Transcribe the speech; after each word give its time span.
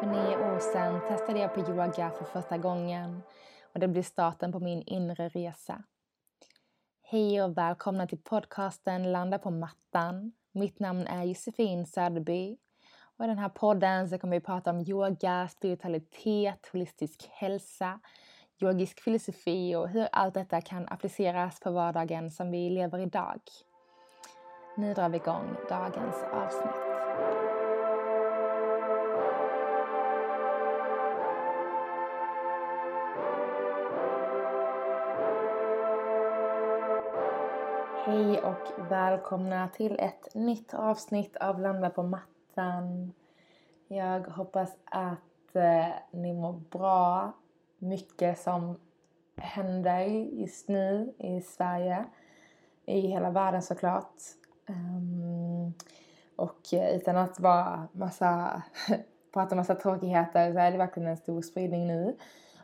För 0.00 0.06
nio 0.06 0.36
år 0.36 0.58
sedan 0.58 1.00
testade 1.08 1.38
jag 1.38 1.54
på 1.54 1.60
yoga 1.60 2.10
för 2.10 2.24
första 2.24 2.58
gången 2.58 3.22
och 3.74 3.80
det 3.80 3.88
blev 3.88 4.02
starten 4.02 4.52
på 4.52 4.60
min 4.60 4.82
inre 4.82 5.28
resa. 5.28 5.82
Hej 7.02 7.42
och 7.42 7.58
välkomna 7.58 8.06
till 8.06 8.18
podcasten 8.18 9.12
Landa 9.12 9.38
på 9.38 9.50
mattan. 9.50 10.32
Mitt 10.52 10.78
namn 10.78 11.06
är 11.06 11.24
Josefin 11.24 11.86
Söderby 11.86 12.56
och 13.16 13.24
i 13.24 13.28
den 13.28 13.38
här 13.38 13.48
podden 13.48 14.08
så 14.08 14.18
kommer 14.18 14.36
vi 14.36 14.40
prata 14.40 14.70
om 14.70 14.80
yoga, 14.80 15.48
spiritualitet, 15.48 16.68
holistisk 16.72 17.28
hälsa, 17.32 18.00
yogisk 18.60 19.00
filosofi 19.00 19.74
och 19.74 19.88
hur 19.88 20.08
allt 20.12 20.34
detta 20.34 20.60
kan 20.60 20.88
appliceras 20.88 21.60
på 21.60 21.70
vardagen 21.70 22.30
som 22.30 22.50
vi 22.50 22.70
lever 22.70 22.98
idag. 22.98 23.40
Nu 24.76 24.94
drar 24.94 25.08
vi 25.08 25.16
igång 25.16 25.56
dagens 25.68 26.16
avsnitt. 26.32 26.79
Hej 38.10 38.40
och 38.40 38.90
välkomna 38.90 39.68
till 39.68 39.98
ett 39.98 40.34
nytt 40.34 40.74
avsnitt 40.74 41.36
av 41.36 41.60
Landa 41.60 41.90
på 41.90 42.02
mattan. 42.02 43.12
Jag 43.88 44.20
hoppas 44.20 44.76
att 44.84 45.56
eh, 45.56 45.88
ni 46.10 46.32
mår 46.32 46.52
bra. 46.52 47.32
Mycket 47.78 48.38
som 48.38 48.78
händer 49.36 50.00
just 50.40 50.68
nu 50.68 51.14
i 51.18 51.40
Sverige, 51.40 52.04
i 52.86 53.00
hela 53.00 53.30
världen 53.30 53.62
såklart. 53.62 54.14
Um, 54.68 55.74
och 56.36 56.60
utan 56.72 57.16
att 57.16 57.40
vara 57.40 57.88
massa, 57.92 58.62
prata 59.32 59.54
massa 59.54 59.74
tråkigheter 59.74 60.52
så 60.52 60.58
är 60.58 60.70
det 60.72 60.78
verkligen 60.78 61.08
en 61.08 61.16
stor 61.16 61.42
spridning 61.42 61.86
nu 61.86 62.16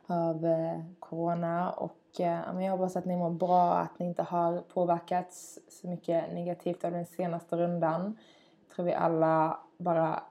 av 0.07 0.47
eh, 0.47 0.81
Corona 0.99 1.71
och 1.71 2.06
eh, 2.21 2.65
jag 2.65 2.71
hoppas 2.71 2.97
att 2.97 3.05
ni 3.05 3.17
mår 3.17 3.31
bra, 3.31 3.73
att 3.73 3.99
ni 3.99 4.07
inte 4.07 4.23
har 4.23 4.61
påverkats 4.61 5.59
så 5.69 5.89
mycket 5.89 6.33
negativt 6.33 6.85
av 6.85 6.93
den 6.93 7.07
senaste 7.07 7.57
rundan. 7.57 8.19
Jag 8.67 8.77
tror 8.77 8.87
vi 8.87 8.95
alla 8.95 9.61
bara 9.79 10.23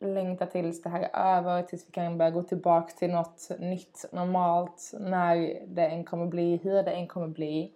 längtar 0.00 0.46
tills 0.46 0.82
det 0.82 0.88
här 0.88 1.08
är 1.12 1.36
över, 1.36 1.62
tills 1.62 1.86
vi 1.88 1.90
kan 1.90 2.18
börja 2.18 2.30
gå 2.30 2.42
tillbaka 2.42 2.92
till 2.98 3.10
något 3.10 3.50
nytt, 3.58 4.04
normalt, 4.12 4.92
när 5.00 5.62
det 5.66 5.86
än 5.86 6.04
kommer 6.04 6.26
bli, 6.26 6.60
hur 6.62 6.82
det 6.82 6.90
än 6.90 7.06
kommer 7.06 7.28
bli. 7.28 7.72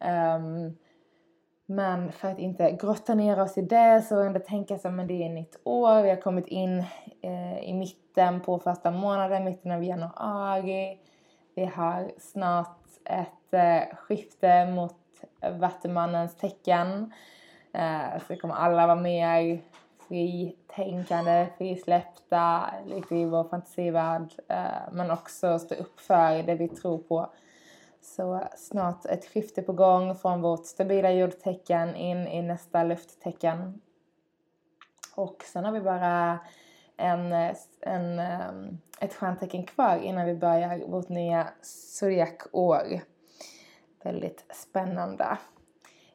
Um, 0.00 0.76
men 1.66 2.12
för 2.12 2.28
att 2.28 2.38
inte 2.38 2.70
grotta 2.70 3.14
ner 3.14 3.40
oss 3.40 3.58
i 3.58 3.62
det 3.62 4.04
så 4.08 4.20
ändå 4.20 4.40
tänka 4.40 4.78
så 4.78 4.90
men 4.90 5.06
det 5.06 5.24
är 5.24 5.28
nytt 5.28 5.60
år, 5.64 6.02
vi 6.02 6.10
har 6.10 6.16
kommit 6.16 6.46
in 6.46 6.84
eh, 7.22 7.58
i 7.58 7.72
mitten 7.74 8.40
på 8.40 8.58
första 8.58 8.90
månaden, 8.90 9.44
mitten 9.44 9.70
av 9.70 9.84
januari. 9.84 10.98
Vi 11.54 11.64
har 11.64 12.12
snart 12.18 12.78
ett 13.04 13.54
eh, 13.54 13.96
skifte 13.96 14.66
mot 14.66 14.96
Vattumannens 15.60 16.36
tecken. 16.36 17.12
Eh, 17.72 18.22
så 18.28 18.36
kommer 18.36 18.54
alla 18.54 18.86
vara 18.86 19.00
mer 19.00 19.60
fritänkande, 20.08 21.46
frisläppta, 21.58 22.70
lite 22.86 23.16
i 23.16 23.24
vår 23.24 23.44
fantasivärld. 23.44 24.32
Eh, 24.48 24.92
men 24.92 25.10
också 25.10 25.58
stå 25.58 25.74
upp 25.74 26.00
för 26.00 26.42
det 26.42 26.54
vi 26.54 26.68
tror 26.68 26.98
på. 26.98 27.32
Så 28.00 28.42
snart 28.56 29.06
ett 29.06 29.24
skifte 29.24 29.62
på 29.62 29.72
gång 29.72 30.14
från 30.14 30.42
vårt 30.42 30.66
stabila 30.66 31.12
jordtecken 31.12 31.96
in 31.96 32.28
i 32.28 32.42
nästa 32.42 32.84
lufttecken. 32.84 33.80
Och 35.14 35.42
sen 35.52 35.64
har 35.64 35.72
vi 35.72 35.80
bara 35.80 36.38
en, 36.96 37.32
eh, 37.32 37.56
en, 37.80 38.18
ehm, 38.18 38.78
ett 39.00 39.14
stjärntecken 39.14 39.66
kvar 39.66 39.98
innan 39.98 40.26
vi 40.26 40.34
börjar 40.34 40.86
vårt 40.86 41.08
nya 41.08 41.48
zodiakår. 41.62 43.00
Väldigt 44.04 44.44
spännande. 44.54 45.38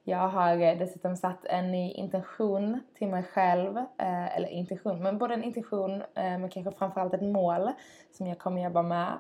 Jag 0.04 0.28
har 0.28 0.62
eh, 0.62 0.78
dessutom 0.78 1.16
satt 1.16 1.46
en 1.46 1.72
ny 1.72 1.92
intention 1.92 2.80
till 2.94 3.08
mig 3.08 3.24
själv, 3.24 3.78
eh, 3.78 4.38
eller 4.38 4.48
intention, 4.48 5.04
men 5.04 5.18
både 5.18 5.34
en 5.34 5.44
intention 5.44 6.04
men 6.16 6.50
kanske 6.50 6.72
framförallt 6.72 7.14
ett 7.14 7.22
mål 7.22 7.72
som 8.12 8.28
jag 8.28 8.40
kommer 8.40 8.64
jobba 8.64 8.82
med 8.82 9.18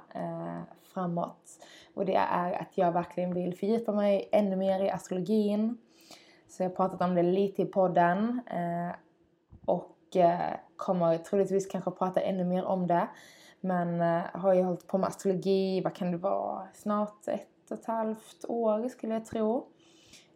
framåt. 0.94 1.60
Och 1.94 2.06
det 2.06 2.16
är 2.16 2.54
att 2.54 2.78
jag 2.78 2.92
verkligen 2.92 3.34
vill 3.34 3.58
fördjupa 3.58 3.92
mig 3.92 4.30
ännu 4.32 4.56
mer 4.56 4.84
i 4.84 4.90
astrologin. 4.90 5.78
Så 6.48 6.64
jag 6.64 6.70
har 6.70 6.76
pratat 6.76 7.02
om 7.02 7.16
det 7.16 7.24
lite 7.24 7.62
i 7.62 7.66
podden 7.66 8.42
och 9.66 9.97
Eh, 10.20 10.56
kommer 10.78 11.18
troligtvis 11.18 11.68
kanske 11.68 11.92
prata 11.92 12.22
ännu 12.22 12.44
mer 12.44 12.66
om 12.66 12.88
det. 12.88 13.08
Men 13.62 14.02
eh, 14.02 14.24
har 14.34 14.54
ju 14.54 14.64
hållit 14.64 14.88
på 14.88 14.98
med 14.98 15.08
astrologi, 15.08 15.82
vad 15.82 15.96
kan 15.96 16.12
det 16.12 16.18
vara, 16.18 16.68
snart 16.74 17.28
ett 17.28 17.72
och 17.72 17.78
ett 17.78 17.86
halvt 17.86 18.46
år 18.48 18.90
skulle 18.90 19.14
jag 19.14 19.26
tro. 19.26 19.68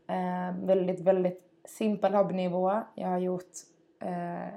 Eh, 0.07 0.65
väldigt, 0.65 0.99
väldigt 0.99 1.43
simpel 1.65 2.13
hobbynivå. 2.13 2.81
Jag 2.95 3.07
har 3.07 3.17
gjort 3.17 3.51
eh, 3.99 4.53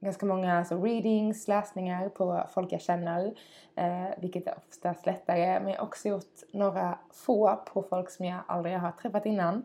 ganska 0.00 0.26
många 0.26 0.58
alltså, 0.58 0.84
readings, 0.84 1.48
läsningar 1.48 2.08
på 2.08 2.46
folk 2.54 2.72
jag 2.72 2.80
känner, 2.80 3.34
eh, 3.74 4.08
vilket 4.18 4.46
är 4.46 4.54
oftast 4.56 5.06
lättare. 5.06 5.60
Men 5.60 5.68
jag 5.68 5.78
har 5.78 5.86
också 5.86 6.08
gjort 6.08 6.52
några 6.52 6.98
få 7.10 7.56
på 7.56 7.82
folk 7.82 8.10
som 8.10 8.26
jag 8.26 8.40
aldrig 8.46 8.78
har 8.78 8.92
träffat 8.92 9.26
innan 9.26 9.64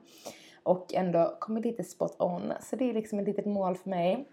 och 0.63 0.93
ändå 0.93 1.37
kommit 1.39 1.65
lite 1.65 1.83
spot 1.83 2.15
on. 2.19 2.53
Så 2.61 2.75
det 2.75 2.89
är 2.89 2.93
liksom 2.93 3.19
ett 3.19 3.27
litet 3.27 3.45
mål 3.45 3.75
för 3.75 3.89
mig 3.89 4.27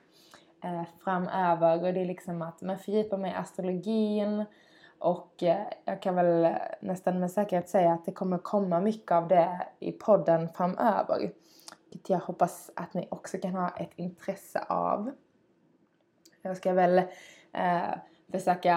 eh, 0.65 0.83
framöver 1.05 1.87
och 1.87 1.95
det 1.95 2.01
är 2.01 2.05
liksom 2.05 2.43
att 2.43 2.63
man 2.63 2.79
fördjupar 2.79 3.17
mig 3.19 3.31
i 3.31 3.35
astrologin, 3.35 4.45
och 5.01 5.43
eh, 5.43 5.67
jag 5.85 6.03
kan 6.03 6.15
väl 6.15 6.55
nästan 6.81 7.21
med 7.21 7.31
säkerhet 7.31 7.69
säga 7.69 7.93
att 7.93 8.05
det 8.05 8.13
kommer 8.13 8.39
komma 8.39 8.81
mycket 8.81 9.13
av 9.13 9.29
det 9.29 9.67
i 9.79 9.93
podden 9.93 10.49
framöver. 10.49 11.33
Vilket 11.91 12.11
jag 12.11 12.19
hoppas 12.19 12.71
att 12.77 12.95
ni 12.95 13.09
också 13.11 13.39
kan 13.39 13.55
ha 13.55 13.69
ett 13.69 13.93
intresse 13.97 14.65
av. 14.69 15.11
Jag 16.43 16.57
ska 16.57 16.73
väl 16.73 16.99
eh, 17.53 17.95
försöka, 18.33 18.69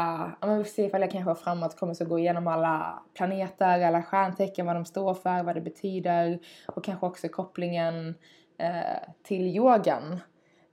ja 0.41 0.47
men 0.47 0.57
vi 0.57 0.63
får 0.63 0.71
se 0.71 0.85
ifall 0.85 1.01
jag 1.01 1.11
kanske 1.11 1.43
framåt 1.43 1.79
kommer 1.79 1.93
så 1.93 2.05
gå 2.05 2.19
igenom 2.19 2.47
alla 2.47 3.03
planeter, 3.13 3.81
alla 3.81 4.03
stjärntecken, 4.03 4.65
vad 4.65 4.75
de 4.75 4.85
står 4.85 5.13
för, 5.13 5.43
vad 5.43 5.55
det 5.55 5.61
betyder 5.61 6.39
och 6.67 6.83
kanske 6.83 7.05
också 7.05 7.27
kopplingen 7.27 8.15
eh, 8.57 9.09
till 9.23 9.47
yogan 9.47 10.19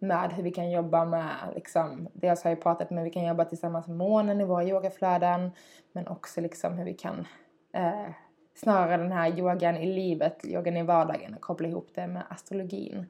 med 0.00 0.32
hur 0.32 0.42
vi 0.42 0.50
kan 0.50 0.70
jobba 0.70 1.04
med, 1.04 1.34
liksom, 1.54 2.08
dels 2.12 2.44
har 2.44 2.50
jag 2.50 2.62
pratat 2.62 2.90
med 2.90 2.98
hur 2.98 3.04
vi 3.04 3.14
kan 3.14 3.26
jobba 3.26 3.44
tillsammans 3.44 3.86
med 3.86 3.96
månen 3.96 4.40
i 4.40 4.44
våra 4.44 4.64
yogaflöden, 4.64 5.50
men 5.92 6.08
också 6.08 6.40
liksom 6.40 6.78
hur 6.78 6.84
vi 6.84 6.94
kan 6.94 7.26
eh, 7.72 8.10
snarare 8.54 8.96
den 8.96 9.12
här 9.12 9.38
yogan 9.38 9.76
i 9.76 9.86
livet, 9.86 10.44
yogan 10.44 10.76
i 10.76 10.82
vardagen 10.82 11.34
och 11.34 11.40
koppla 11.40 11.68
ihop 11.68 11.88
det 11.94 12.06
med 12.06 12.22
astrologin. 12.28 13.06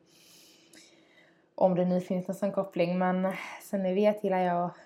Om 1.54 1.74
det 1.74 1.84
nu 1.84 2.00
finns 2.00 2.28
någon 2.28 2.34
sån 2.34 2.52
koppling, 2.52 2.98
men 2.98 3.32
som 3.62 3.82
ni 3.82 3.94
vet 3.94 4.24
gillar 4.24 4.38
jag 4.38 4.64
att 4.64 4.76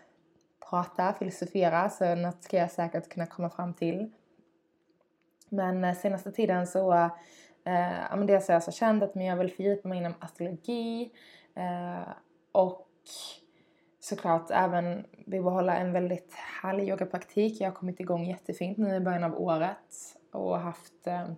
prata, 0.71 1.13
filosofera, 1.13 1.91
så 1.91 2.15
något 2.15 2.43
ska 2.43 2.57
jag 2.57 2.71
säkert 2.71 3.09
kunna 3.09 3.27
komma 3.27 3.51
fram 3.51 3.75
till. 3.75 4.11
Men 5.49 5.85
eh, 5.85 5.95
senaste 5.95 6.33
tiden 6.33 6.67
så, 6.67 6.93
eh, 7.65 8.03
ja 8.11 8.17
men 8.17 8.27
dels 8.27 8.49
har 8.49 8.55
jag 8.55 8.63
så 8.63 8.73
känt 8.73 9.03
att 9.03 9.17
jag 9.17 9.37
vill 9.37 9.53
fördjupa 9.53 9.89
mig 9.89 9.99
inom 9.99 10.15
astrologi, 10.19 11.11
Eh, 11.55 12.13
och 12.53 12.89
såklart 14.01 14.51
även 14.51 15.07
bibehålla 15.27 15.77
en 15.77 15.93
väldigt 15.93 16.35
härlig 16.63 16.89
yogapraktik. 16.89 17.61
Jag 17.61 17.69
har 17.69 17.75
kommit 17.75 18.01
igång 18.01 18.25
jättefint 18.25 18.79
nu 18.79 18.95
i 18.95 19.01
början 19.01 19.25
av 19.25 19.41
året 19.41 20.17
och 20.33 20.59
haft 20.59 21.07
eh, 21.07 21.29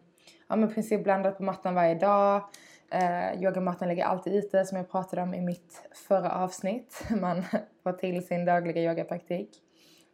ja, 0.49 0.57
men 0.57 0.71
i 0.71 0.75
princip 0.75 1.05
blandat 1.05 1.37
på 1.37 1.43
mattan 1.43 1.75
varje 1.75 1.95
dag. 1.95 2.43
Eh, 2.91 3.43
yogamattan 3.43 3.89
ligger 3.89 4.05
alltid 4.05 4.35
ute 4.35 4.65
som 4.65 4.77
jag 4.77 4.91
pratade 4.91 5.23
om 5.23 5.35
i 5.35 5.41
mitt 5.41 5.89
förra 6.09 6.33
avsnitt. 6.33 7.05
Man 7.21 7.43
får 7.83 7.93
till 7.93 8.27
sin 8.27 8.45
dagliga 8.45 8.83
yogapraktik. 8.83 9.63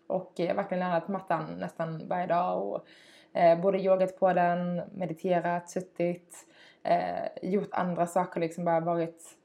Och 0.06 0.32
jag 0.36 0.46
har 0.46 0.54
verkligen 0.54 0.80
lämnat 0.80 1.08
mattan 1.08 1.58
nästan 1.58 2.08
varje 2.08 2.26
dag 2.26 2.62
och 2.66 2.86
eh, 3.38 3.60
både 3.60 3.78
yogat 3.78 4.18
på 4.18 4.32
den, 4.32 4.82
mediterat, 4.92 5.70
suttit, 5.70 6.46
eh, 6.82 7.50
gjort 7.50 7.68
andra 7.72 8.06
saker 8.06 8.40
liksom 8.40 8.64
bara 8.64 8.80
varit 8.80 9.38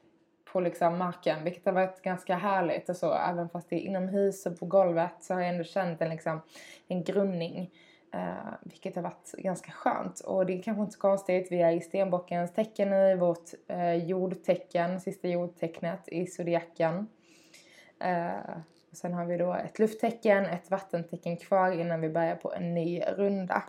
på 0.58 0.62
liksom 0.62 0.98
marken 0.98 1.44
vilket 1.44 1.66
har 1.66 1.74
varit 1.74 2.02
ganska 2.02 2.36
härligt 2.36 2.90
och 2.90 2.96
så. 2.96 3.14
Även 3.14 3.50
fast 3.50 3.70
det 3.70 3.76
är 3.76 3.80
inomhus 3.80 4.46
och 4.46 4.60
på 4.60 4.66
golvet 4.66 5.12
så 5.20 5.34
har 5.34 5.42
jag 5.42 5.50
ändå 5.50 5.64
känt 5.64 6.02
en, 6.02 6.10
liksom, 6.10 6.42
en 6.88 7.04
grundning. 7.04 7.72
Uh, 8.16 8.54
vilket 8.62 8.96
har 8.96 9.04
varit 9.04 9.32
ganska 9.38 9.72
skönt. 9.72 10.20
Och 10.20 10.46
det 10.46 10.54
är 10.54 10.62
kanske 10.62 10.82
inte 10.82 10.94
så 10.94 11.00
konstigt. 11.00 11.52
Vi 11.52 11.62
är 11.62 11.72
i 11.72 11.82
stenbockens 11.82 12.54
tecken 12.54 12.90
nu, 12.90 13.16
vårt 13.16 13.54
uh, 13.72 13.94
jordtecken, 13.94 15.02
sista 15.02 15.28
jordtecknet 15.28 16.08
i 16.08 16.28
zodiaken. 16.28 17.08
Uh, 18.06 18.58
sen 18.92 19.14
har 19.14 19.26
vi 19.26 19.38
då 19.38 19.54
ett 19.54 19.80
lufttecken, 19.80 20.46
ett 20.46 20.72
vattentecken 20.72 21.38
kvar 21.38 21.72
innan 21.72 22.02
vi 22.02 22.10
börjar 22.10 22.36
på 22.36 22.54
en 22.54 22.74
ny 22.74 23.02
runda. 23.02 23.64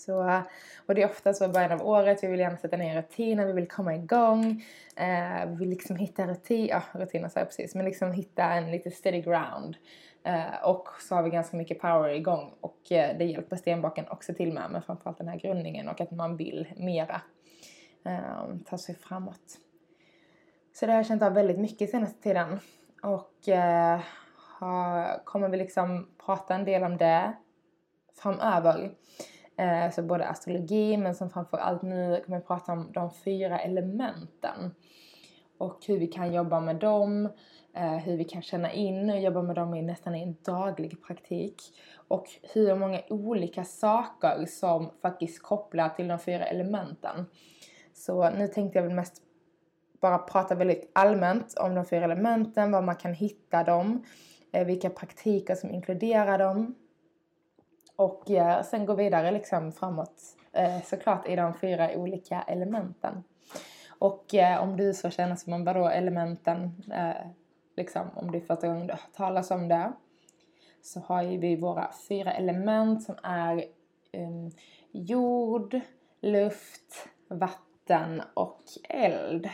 Så, 0.00 0.42
och 0.86 0.94
det 0.94 1.02
är 1.02 1.10
ofta 1.10 1.32
så 1.32 1.44
i 1.44 1.48
början 1.48 1.72
av 1.72 1.86
året, 1.86 2.24
vi 2.24 2.28
vill 2.28 2.40
gärna 2.40 2.56
sätta 2.56 2.76
ner 2.76 2.96
rutiner, 2.96 3.46
vi 3.46 3.52
vill 3.52 3.68
komma 3.68 3.94
igång. 3.94 4.64
Eh, 4.96 5.46
vi 5.46 5.56
vill 5.56 5.68
liksom 5.68 5.96
hitta 5.96 6.26
rutin, 6.26 6.66
ja 6.66 6.82
rutiner 6.92 7.28
sa 7.28 7.40
jag 7.40 7.48
precis, 7.48 7.74
men 7.74 7.84
liksom 7.84 8.12
hitta 8.12 8.44
en 8.44 8.70
lite 8.70 8.90
steady 8.90 9.20
ground. 9.20 9.76
Eh, 10.24 10.64
och 10.64 10.88
så 11.00 11.14
har 11.14 11.22
vi 11.22 11.30
ganska 11.30 11.56
mycket 11.56 11.80
power 11.80 12.08
igång 12.08 12.54
och 12.60 12.92
eh, 12.92 13.18
det 13.18 13.24
hjälper 13.24 13.56
stenbaken 13.56 14.08
också 14.08 14.34
till 14.34 14.52
med, 14.52 14.70
men 14.70 14.82
framförallt 14.82 15.18
den 15.18 15.28
här 15.28 15.38
grundningen 15.38 15.88
och 15.88 16.00
att 16.00 16.10
man 16.10 16.36
vill 16.36 16.68
mera 16.76 17.22
eh, 18.04 18.56
ta 18.66 18.78
sig 18.78 18.94
framåt. 18.94 19.58
Så 20.72 20.86
det 20.86 20.92
har 20.92 20.98
jag 20.98 21.06
känt 21.06 21.22
av 21.22 21.34
väldigt 21.34 21.58
mycket 21.58 21.90
senaste 21.90 22.22
tiden 22.22 22.60
och 23.02 23.48
eh, 23.48 24.00
har, 24.36 25.24
kommer 25.24 25.48
vi 25.48 25.56
liksom 25.56 26.08
prata 26.26 26.54
en 26.54 26.64
del 26.64 26.82
om 26.82 26.96
det 26.96 27.32
framöver. 28.22 28.90
Eh, 29.60 29.90
så 29.90 30.02
både 30.02 30.28
astrologi 30.28 30.96
men 30.96 31.14
som 31.14 31.30
framförallt 31.30 31.82
nu 31.82 32.22
kommer 32.24 32.38
jag 32.38 32.46
prata 32.46 32.72
om 32.72 32.92
de 32.92 33.10
fyra 33.10 33.58
elementen. 33.58 34.74
Och 35.58 35.78
hur 35.86 35.98
vi 35.98 36.06
kan 36.06 36.32
jobba 36.32 36.60
med 36.60 36.76
dem, 36.76 37.28
eh, 37.74 37.96
hur 37.96 38.16
vi 38.16 38.24
kan 38.24 38.42
känna 38.42 38.72
in 38.72 39.10
och 39.10 39.20
jobba 39.20 39.42
med 39.42 39.56
dem 39.56 39.74
i 39.74 39.82
nästan 39.82 40.14
en 40.14 40.36
daglig 40.44 41.02
praktik. 41.02 41.62
Och 42.08 42.26
hur 42.42 42.74
många 42.74 43.00
olika 43.08 43.64
saker 43.64 44.46
som 44.46 44.90
faktiskt 45.02 45.42
kopplar 45.42 45.88
till 45.88 46.08
de 46.08 46.18
fyra 46.18 46.44
elementen. 46.44 47.26
Så 47.94 48.30
nu 48.30 48.48
tänkte 48.48 48.78
jag 48.78 48.84
väl 48.84 48.94
mest 48.94 49.22
bara 50.00 50.18
prata 50.18 50.54
väldigt 50.54 50.90
allmänt 50.92 51.58
om 51.58 51.74
de 51.74 51.84
fyra 51.84 52.04
elementen, 52.04 52.72
var 52.72 52.82
man 52.82 52.96
kan 52.96 53.14
hitta 53.14 53.64
dem, 53.64 54.04
eh, 54.52 54.66
vilka 54.66 54.90
praktiker 54.90 55.54
som 55.54 55.70
inkluderar 55.70 56.38
dem 56.38 56.74
och 58.00 58.30
eh, 58.30 58.62
sen 58.62 58.86
gå 58.86 58.94
vidare 58.94 59.30
liksom 59.30 59.72
framåt 59.72 60.22
eh, 60.52 60.82
såklart 60.84 61.28
i 61.28 61.36
de 61.36 61.54
fyra 61.54 61.90
olika 61.94 62.42
elementen. 62.42 63.24
Och 63.88 64.34
eh, 64.34 64.62
om 64.62 64.76
du 64.76 64.94
så 64.94 65.10
känner 65.10 65.36
som 65.36 65.50
man 65.50 65.64
vadå 65.64 65.88
elementen, 65.88 66.82
eh, 66.92 67.26
liksom 67.76 68.10
om 68.14 68.30
det 68.30 68.38
är 68.38 68.40
första 68.40 68.68
gången 68.68 68.86
du 68.86 68.92
har 68.92 69.00
talas 69.16 69.50
om 69.50 69.68
det, 69.68 69.92
så 70.82 71.00
har 71.00 71.22
ju 71.22 71.38
vi 71.38 71.56
våra 71.56 71.90
fyra 72.08 72.32
element 72.32 73.02
som 73.02 73.14
är 73.22 73.64
um, 74.12 74.50
jord, 74.92 75.80
luft, 76.20 77.08
vatten 77.28 78.22
och 78.34 78.62
eld. 78.88 79.50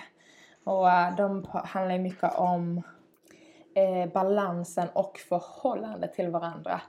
Och 0.65 0.87
uh, 0.87 1.17
de 1.17 1.47
handlar 1.51 1.95
ju 1.95 2.03
mycket 2.03 2.35
om 2.35 2.83
eh, 3.75 4.13
balansen 4.13 4.89
och 4.93 5.19
förhållande 5.19 6.09
till 6.09 6.31
varandra. 6.31 6.81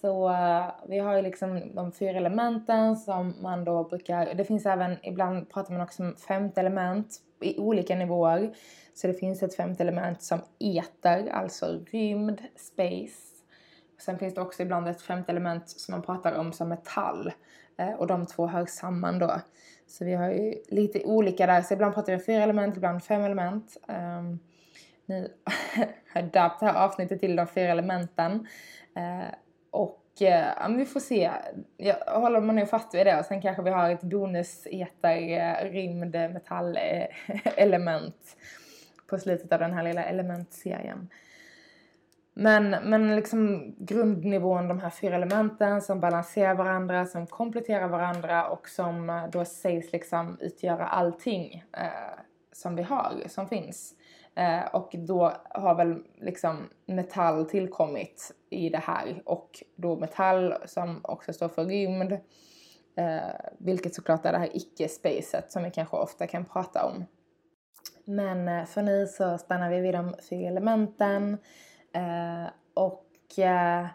Så 0.00 0.34
vi 0.88 0.98
har 0.98 1.16
ju 1.16 1.22
liksom 1.22 1.74
de 1.74 1.92
fyra 1.92 2.16
elementen 2.16 2.96
som 2.96 3.34
man 3.40 3.64
då 3.64 3.84
brukar, 3.84 4.34
det 4.34 4.44
finns 4.44 4.66
även, 4.66 4.96
ibland 5.02 5.50
pratar 5.50 5.72
man 5.72 5.82
också 5.82 6.02
om 6.02 6.16
femte 6.16 6.60
element 6.60 7.20
i 7.40 7.58
olika 7.58 7.96
nivåer. 7.96 8.54
Så 8.94 9.06
det 9.06 9.14
finns 9.14 9.42
ett 9.42 9.56
femte 9.56 9.82
element 9.82 10.22
som 10.22 10.40
eter, 10.58 11.28
alltså 11.28 11.84
rymd, 11.92 12.42
space. 12.56 13.28
Sen 14.00 14.18
finns 14.18 14.34
det 14.34 14.40
också 14.40 14.62
ibland 14.62 14.88
ett 14.88 15.02
femte 15.02 15.32
element 15.32 15.68
som 15.68 15.92
man 15.92 16.02
pratar 16.02 16.32
om 16.32 16.52
som 16.52 16.68
metall. 16.68 17.32
Eh, 17.76 17.92
och 17.92 18.06
de 18.06 18.26
två 18.26 18.46
hör 18.46 18.66
samman 18.66 19.18
då. 19.18 19.40
Så 19.86 20.04
vi 20.04 20.14
har 20.14 20.30
ju 20.30 20.54
lite 20.68 21.04
olika 21.04 21.46
där, 21.46 21.62
så 21.62 21.74
ibland 21.74 21.94
pratar 21.94 22.12
vi 22.12 22.18
om 22.18 22.24
fyra 22.24 22.42
element, 22.42 22.76
ibland 22.76 23.04
fem 23.04 23.24
element. 23.24 23.76
Um, 23.86 24.38
nu 25.06 25.32
har 26.12 26.20
jag 26.20 26.24
döpt 26.24 26.60
det 26.60 26.66
här 26.66 26.84
avsnittet 26.84 27.20
till 27.20 27.36
de 27.36 27.46
fyra 27.46 27.72
elementen. 27.72 28.46
Uh, 28.96 29.34
och 29.70 30.04
eh, 30.20 30.28
ja 30.28 30.54
ja, 30.60 30.68
vi 30.68 30.84
får 30.84 31.00
se. 31.00 31.30
Jag 31.76 32.20
håller 32.20 32.40
man 32.40 32.56
nog 32.56 32.68
fast 32.68 32.94
vid 32.94 33.06
det 33.06 33.18
och 33.18 33.24
sen 33.24 33.42
kanske 33.42 33.62
vi 33.62 33.70
har 33.70 33.90
ett 33.90 34.02
bonus 34.02 34.66
eter 34.66 35.38
eh, 35.38 35.70
rymd 35.70 36.14
metallelement 36.14 38.36
på 39.06 39.18
slutet 39.18 39.52
av 39.52 39.58
den 39.58 39.72
här 39.72 39.82
lilla 39.82 40.04
elementserien. 40.04 41.08
Men, 42.40 42.70
men 42.70 43.16
liksom 43.16 43.74
grundnivån, 43.78 44.68
de 44.68 44.80
här 44.80 44.90
fyra 44.90 45.16
elementen 45.16 45.82
som 45.82 46.00
balanserar 46.00 46.54
varandra, 46.54 47.06
som 47.06 47.26
kompletterar 47.26 47.88
varandra 47.88 48.48
och 48.48 48.68
som 48.68 49.10
eh, 49.10 49.24
då 49.32 49.44
sägs 49.44 49.92
liksom 49.92 50.36
utgöra 50.40 50.86
allting 50.86 51.64
eh, 51.72 52.18
som 52.52 52.76
vi 52.76 52.82
har, 52.82 53.12
som 53.28 53.48
finns. 53.48 53.94
Eh, 54.38 54.66
och 54.72 54.90
då 54.92 55.32
har 55.50 55.74
väl 55.74 56.02
liksom 56.16 56.68
metall 56.86 57.44
tillkommit 57.44 58.34
i 58.50 58.68
det 58.68 58.78
här 58.78 59.22
och 59.24 59.62
då 59.76 59.96
metall 59.96 60.54
som 60.66 61.00
också 61.02 61.32
står 61.32 61.48
för 61.48 61.64
rymd. 61.64 62.12
Eh, 62.96 63.18
vilket 63.58 63.94
såklart 63.94 64.26
är 64.26 64.32
det 64.32 64.38
här 64.38 64.56
icke-spacet 64.56 65.52
som 65.52 65.64
vi 65.64 65.70
kanske 65.70 65.96
ofta 65.96 66.26
kan 66.26 66.44
prata 66.44 66.84
om. 66.84 67.04
Men 68.04 68.48
eh, 68.48 68.64
för 68.64 68.82
nu 68.82 69.06
så 69.06 69.38
stannar 69.38 69.70
vi 69.70 69.80
vid 69.80 69.94
de 69.94 70.14
fyra 70.30 70.48
elementen 70.48 71.38
eh, 71.92 72.50
och 72.74 73.38
eh, 73.38 73.86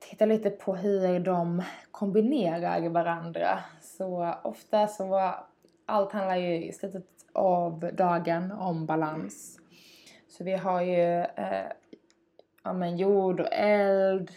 tittar 0.00 0.26
lite 0.26 0.50
på 0.50 0.76
hur 0.76 1.20
de 1.20 1.62
kombinerar 1.90 2.88
varandra. 2.88 3.58
Så 3.80 4.34
ofta 4.44 4.86
så 4.86 5.34
allt 5.86 6.12
handlar 6.12 6.36
ju 6.36 6.64
i 6.64 6.72
slutet 6.72 7.17
av 7.38 7.90
dagen 7.92 8.52
om 8.52 8.86
balans. 8.86 9.58
Så 10.28 10.44
vi 10.44 10.52
har 10.52 10.82
ju 10.82 11.18
eh, 11.18 11.66
ja, 12.64 12.72
men 12.72 12.96
jord 12.96 13.40
och 13.40 13.52
eld 13.52 14.30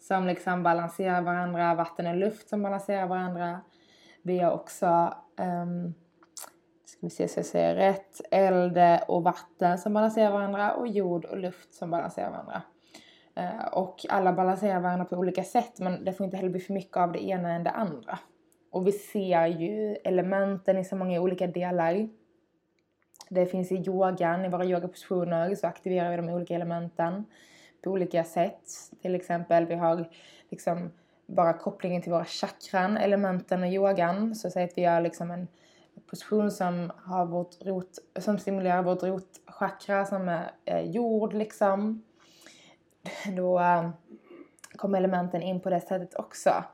som 0.00 0.26
liksom 0.26 0.62
balanserar 0.62 1.22
varandra, 1.22 1.74
vatten 1.74 2.06
och 2.06 2.16
luft 2.16 2.48
som 2.48 2.62
balanserar 2.62 3.06
varandra. 3.06 3.60
Vi 4.22 4.38
har 4.38 4.52
också, 4.52 5.14
um, 5.36 5.94
ska 6.84 6.98
vi 7.00 7.10
se 7.10 7.28
så 7.28 7.38
jag 7.38 7.46
säger 7.46 7.74
rätt, 7.74 8.20
eld 8.30 8.78
och 9.08 9.22
vatten 9.22 9.78
som 9.78 9.94
balanserar 9.94 10.30
varandra 10.30 10.74
och 10.74 10.88
jord 10.88 11.24
och 11.24 11.38
luft 11.38 11.74
som 11.74 11.90
balanserar 11.90 12.30
varandra. 12.30 12.62
Uh, 13.38 13.66
och 13.72 14.06
alla 14.08 14.32
balanserar 14.32 14.80
varandra 14.80 15.04
på 15.04 15.16
olika 15.16 15.44
sätt 15.44 15.78
men 15.78 16.04
det 16.04 16.12
får 16.12 16.24
inte 16.24 16.36
heller 16.36 16.50
bli 16.50 16.60
för 16.60 16.74
mycket 16.74 16.96
av 16.96 17.12
det 17.12 17.24
ena 17.24 17.52
än 17.52 17.64
det 17.64 17.70
andra. 17.70 18.18
Och 18.70 18.86
vi 18.86 18.92
ser 18.92 19.46
ju 19.46 19.96
elementen 20.04 20.78
i 20.78 20.84
så 20.84 20.96
många 20.96 21.20
olika 21.20 21.46
delar. 21.46 22.08
Det 23.28 23.46
finns 23.46 23.72
i 23.72 23.76
yogan, 23.86 24.44
i 24.44 24.48
våra 24.48 24.64
yogapositioner 24.64 25.54
så 25.54 25.66
aktiverar 25.66 26.10
vi 26.10 26.16
de 26.16 26.28
olika 26.28 26.54
elementen 26.54 27.24
på 27.82 27.90
olika 27.90 28.24
sätt. 28.24 28.62
Till 29.02 29.14
exempel 29.14 29.66
vi 29.66 29.74
har 29.74 30.08
liksom 30.50 30.90
bara 31.26 31.52
kopplingen 31.52 32.02
till 32.02 32.12
våra 32.12 32.24
chakran, 32.24 32.96
elementen 32.96 33.62
och 33.62 33.68
yogan. 33.68 34.34
Så 34.34 34.50
säg 34.50 34.64
att 34.64 34.78
vi 34.78 34.82
gör 34.82 35.00
liksom 35.00 35.30
en 35.30 35.48
position 36.06 36.50
som, 36.50 36.92
har 36.96 37.26
vårt 37.26 37.66
rot, 37.66 37.98
som 38.18 38.38
stimulerar 38.38 38.82
vårt 38.82 39.02
rotchakra 39.02 40.04
som 40.04 40.28
är 40.28 40.50
eh, 40.64 40.80
jord 40.80 41.32
liksom. 41.32 42.02
Då 43.36 43.58
eh, 43.58 43.90
kommer 44.76 44.98
elementen 44.98 45.42
in 45.42 45.60
på 45.60 45.70
det 45.70 45.80
sättet 45.80 46.14
också. 46.14 46.64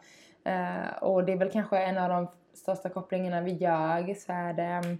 Eh, 0.44 0.96
och 1.00 1.24
det 1.24 1.32
är 1.32 1.36
väl 1.36 1.50
kanske 1.50 1.78
en 1.78 1.98
av 1.98 2.08
de 2.08 2.28
största 2.54 2.88
kopplingarna 2.88 3.40
vi 3.40 3.52
gör 3.52 4.14
så 4.14 4.32
är 4.32 4.52
det 4.52 4.62
mm, 4.62 4.98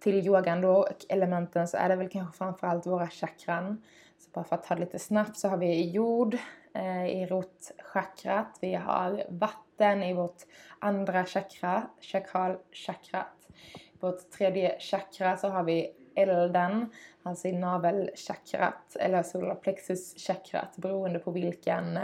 till 0.00 0.26
yogan 0.26 0.60
då 0.60 0.70
och 0.70 1.06
elementen 1.08 1.68
så 1.68 1.76
är 1.76 1.88
det 1.88 1.96
väl 1.96 2.08
kanske 2.08 2.38
framförallt 2.38 2.86
våra 2.86 3.08
chakran. 3.08 3.82
Så 4.18 4.30
bara 4.30 4.44
för 4.44 4.56
att 4.56 4.64
ta 4.64 4.74
det 4.74 4.80
lite 4.80 4.98
snabbt 4.98 5.36
så 5.36 5.48
har 5.48 5.56
vi 5.56 5.90
jord 5.90 6.36
eh, 6.74 7.06
i 7.06 7.26
rotchakrat, 7.26 8.58
vi 8.60 8.74
har 8.74 9.24
vatten 9.28 10.02
i 10.02 10.14
vårt 10.14 10.42
andra 10.78 11.24
chakra, 11.24 11.88
chakralchakrat. 12.00 13.48
I 13.92 13.98
vårt 14.00 14.30
tredje 14.30 14.80
chakra 14.80 15.36
så 15.36 15.48
har 15.48 15.64
vi 15.64 15.92
elden, 16.14 16.90
alltså 17.22 17.48
i 17.48 17.52
navelchakrat 17.52 18.96
eller 19.00 19.22
solarplexuschakrat 19.22 20.76
beroende 20.76 21.18
på 21.18 21.30
vilken 21.30 21.96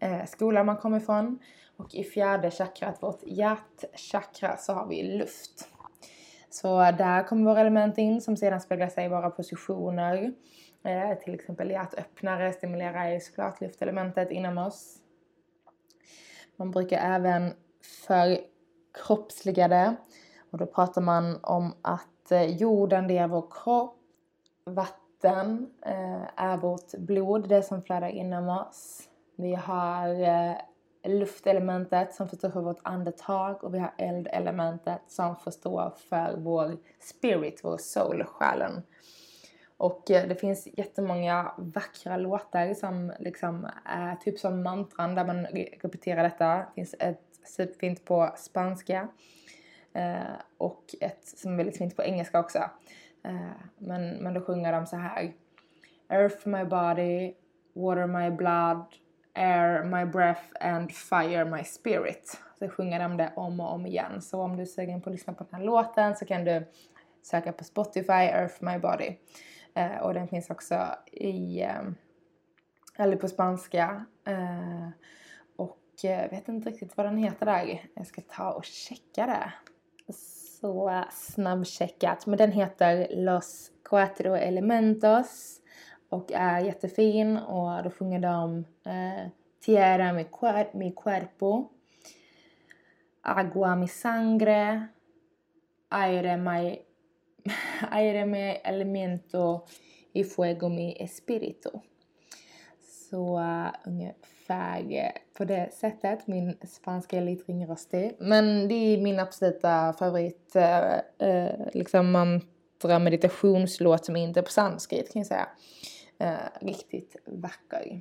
eh, 0.00 0.24
skola 0.26 0.64
man 0.64 0.76
kommer 0.76 0.98
ifrån. 0.98 1.38
Och 1.80 1.94
i 1.94 2.04
fjärde 2.04 2.50
chakrat, 2.50 3.02
vårt 3.02 3.22
hjärtchakra, 3.22 4.56
så 4.56 4.72
har 4.72 4.86
vi 4.86 5.02
luft. 5.02 5.68
Så 6.50 6.78
där 6.78 7.22
kommer 7.22 7.50
våra 7.50 7.60
element 7.60 7.98
in 7.98 8.20
som 8.20 8.36
sedan 8.36 8.60
speglar 8.60 8.88
sig 8.88 9.04
i 9.04 9.08
våra 9.08 9.30
positioner. 9.30 10.32
Eh, 10.82 11.18
till 11.18 11.34
exempel 11.34 11.70
hjärtöppnare 11.70 12.52
stimulerar 12.52 13.10
ju 13.10 13.20
såklart 13.20 13.60
luftelementet 13.60 14.30
inom 14.30 14.58
oss. 14.58 14.96
Man 16.56 16.70
brukar 16.70 17.14
även 17.14 17.52
förkroppsliga 18.06 19.68
det. 19.68 19.96
Och 20.50 20.58
då 20.58 20.66
pratar 20.66 21.02
man 21.02 21.38
om 21.42 21.74
att 21.82 22.32
eh, 22.32 22.44
jorden 22.44 23.08
det 23.08 23.18
är 23.18 23.28
vår 23.28 23.46
kropp, 23.50 23.96
vatten 24.64 25.70
eh, 25.86 26.22
är 26.36 26.56
vårt 26.56 26.92
blod, 26.92 27.48
det 27.48 27.62
som 27.62 27.82
flödar 27.82 28.08
inom 28.08 28.48
oss. 28.48 29.02
Vi 29.36 29.54
har 29.54 30.22
eh, 30.22 30.56
luftelementet 31.04 32.14
som 32.14 32.28
får 32.28 32.36
stå 32.36 32.50
för 32.50 32.60
vårt 32.60 32.80
andetag 32.82 33.64
och 33.64 33.74
vi 33.74 33.78
har 33.78 33.92
eldelementet 33.98 35.00
som 35.08 35.36
får 35.36 35.50
stå 35.50 35.92
för 36.08 36.36
vår 36.36 36.76
spirit, 37.00 37.60
vår 37.64 37.76
soul, 37.76 38.24
själen. 38.24 38.82
Och 39.76 40.10
eh, 40.10 40.28
det 40.28 40.34
finns 40.34 40.68
jättemånga 40.76 41.52
vackra 41.58 42.16
låtar 42.16 42.74
som 42.74 43.12
liksom 43.18 43.68
är 43.84 44.16
typ 44.16 44.38
som 44.38 44.62
mantran 44.62 45.14
där 45.14 45.24
man 45.24 45.46
repeterar 45.82 46.22
detta. 46.22 46.56
Det 46.56 46.66
finns 46.74 46.94
ett 46.98 47.22
superfint 47.44 48.04
på 48.04 48.32
spanska 48.36 49.08
eh, 49.92 50.20
och 50.58 50.84
ett 51.00 51.24
som 51.24 51.52
är 51.52 51.56
väldigt 51.56 51.78
fint 51.78 51.96
på 51.96 52.02
engelska 52.02 52.40
också. 52.40 52.58
Eh, 53.24 53.50
men, 53.78 54.16
men 54.16 54.34
då 54.34 54.40
sjunger 54.40 54.72
de 54.72 54.86
så 54.86 54.96
här. 54.96 55.32
Earth 56.08 56.48
my 56.48 56.64
body, 56.64 57.34
water 57.72 58.06
my 58.06 58.30
blood, 58.30 58.84
air 59.34 59.84
my 59.84 60.04
breath 60.04 60.42
and 60.60 60.92
fire 60.92 61.44
my 61.44 61.64
spirit. 61.64 62.38
Så 62.58 62.68
sjunger 62.68 62.98
de 62.98 63.16
det 63.16 63.32
om 63.36 63.60
och 63.60 63.72
om 63.72 63.86
igen. 63.86 64.22
Så 64.22 64.40
om 64.40 64.56
du 64.56 64.62
är 64.62 64.66
sugen 64.66 65.00
på 65.00 65.10
att 65.10 65.14
lyssna 65.14 65.32
på 65.32 65.44
den 65.44 65.60
här 65.60 65.66
låten 65.66 66.16
så 66.16 66.24
kan 66.24 66.44
du 66.44 66.66
söka 67.22 67.52
på 67.52 67.64
Spotify, 67.64 68.12
Earth 68.12 68.64
My 68.64 68.78
Body. 68.78 69.16
Eh, 69.74 69.96
och 69.96 70.14
den 70.14 70.28
finns 70.28 70.50
också 70.50 70.86
i, 71.12 71.62
eh, 71.62 71.82
eller 72.96 73.16
på 73.16 73.28
spanska. 73.28 74.04
Eh, 74.26 74.88
och 75.56 75.78
jag 76.02 76.28
vet 76.28 76.48
inte 76.48 76.70
riktigt 76.70 76.96
vad 76.96 77.06
den 77.06 77.16
heter 77.16 77.46
där. 77.46 77.82
Jag 77.94 78.06
ska 78.06 78.20
ta 78.20 78.52
och 78.52 78.64
checka 78.64 79.26
det. 79.26 79.52
Så 80.60 81.04
snabbcheckat. 81.10 82.26
Men 82.26 82.38
den 82.38 82.52
heter 82.52 83.08
Los 83.10 83.70
Cuatro 83.84 84.34
Elementos 84.34 85.59
och 86.10 86.32
är 86.32 86.60
jättefin 86.60 87.36
och 87.36 87.82
då 87.82 87.90
sjunger 87.90 88.20
de 88.20 88.64
eh, 88.84 89.28
Tierra 89.60 90.12
mi, 90.12 90.24
cuer 90.24 90.70
mi 90.72 90.92
cuerpo 90.96 91.68
Agua 93.22 93.76
mi 93.76 93.88
sangre 93.88 94.86
Aire 95.88 96.36
mi 96.36 96.78
aire 97.90 98.26
mi 98.26 98.60
elemento 98.64 99.64
y 100.12 100.24
fuego 100.24 100.68
mi 100.68 100.96
espíritu. 101.00 101.70
Så 103.10 103.38
uh, 103.38 103.68
ungefär 103.84 105.12
på 105.36 105.44
det 105.44 105.74
sättet. 105.74 106.26
Min 106.26 106.56
spanska 106.62 107.16
är 107.16 107.22
lite 107.22 107.52
ringrostig. 107.52 108.16
Men 108.18 108.68
det 108.68 108.74
är 108.74 108.98
min 108.98 109.18
absoluta 109.18 109.92
favorit 109.92 110.56
uh, 110.56 111.28
uh, 111.28 111.66
liksom 111.72 112.10
mantra 112.10 112.98
meditationslåt 112.98 114.04
som 114.04 114.16
inte 114.16 114.40
är 114.40 114.44
på 114.44 114.50
sanskrit 114.50 115.12
kan 115.12 115.20
jag 115.20 115.26
säga. 115.26 115.48
Eh, 116.20 116.36
riktigt 116.60 117.16
vacker. 117.24 118.00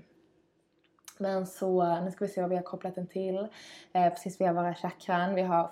Men 1.18 1.48
så 1.48 2.00
nu 2.02 2.12
ska 2.12 2.26
vi 2.26 2.32
se 2.32 2.42
vad 2.42 2.50
vi 2.50 2.56
har 2.56 2.64
kopplat 2.64 2.96
den 2.96 3.08
till. 3.08 3.48
Eh, 3.94 4.10
precis, 4.10 4.42
vi 4.42 4.46
har 4.46 4.54
våra 4.54 4.76
chakran, 4.76 5.36
vi 5.36 5.42
har 5.42 5.72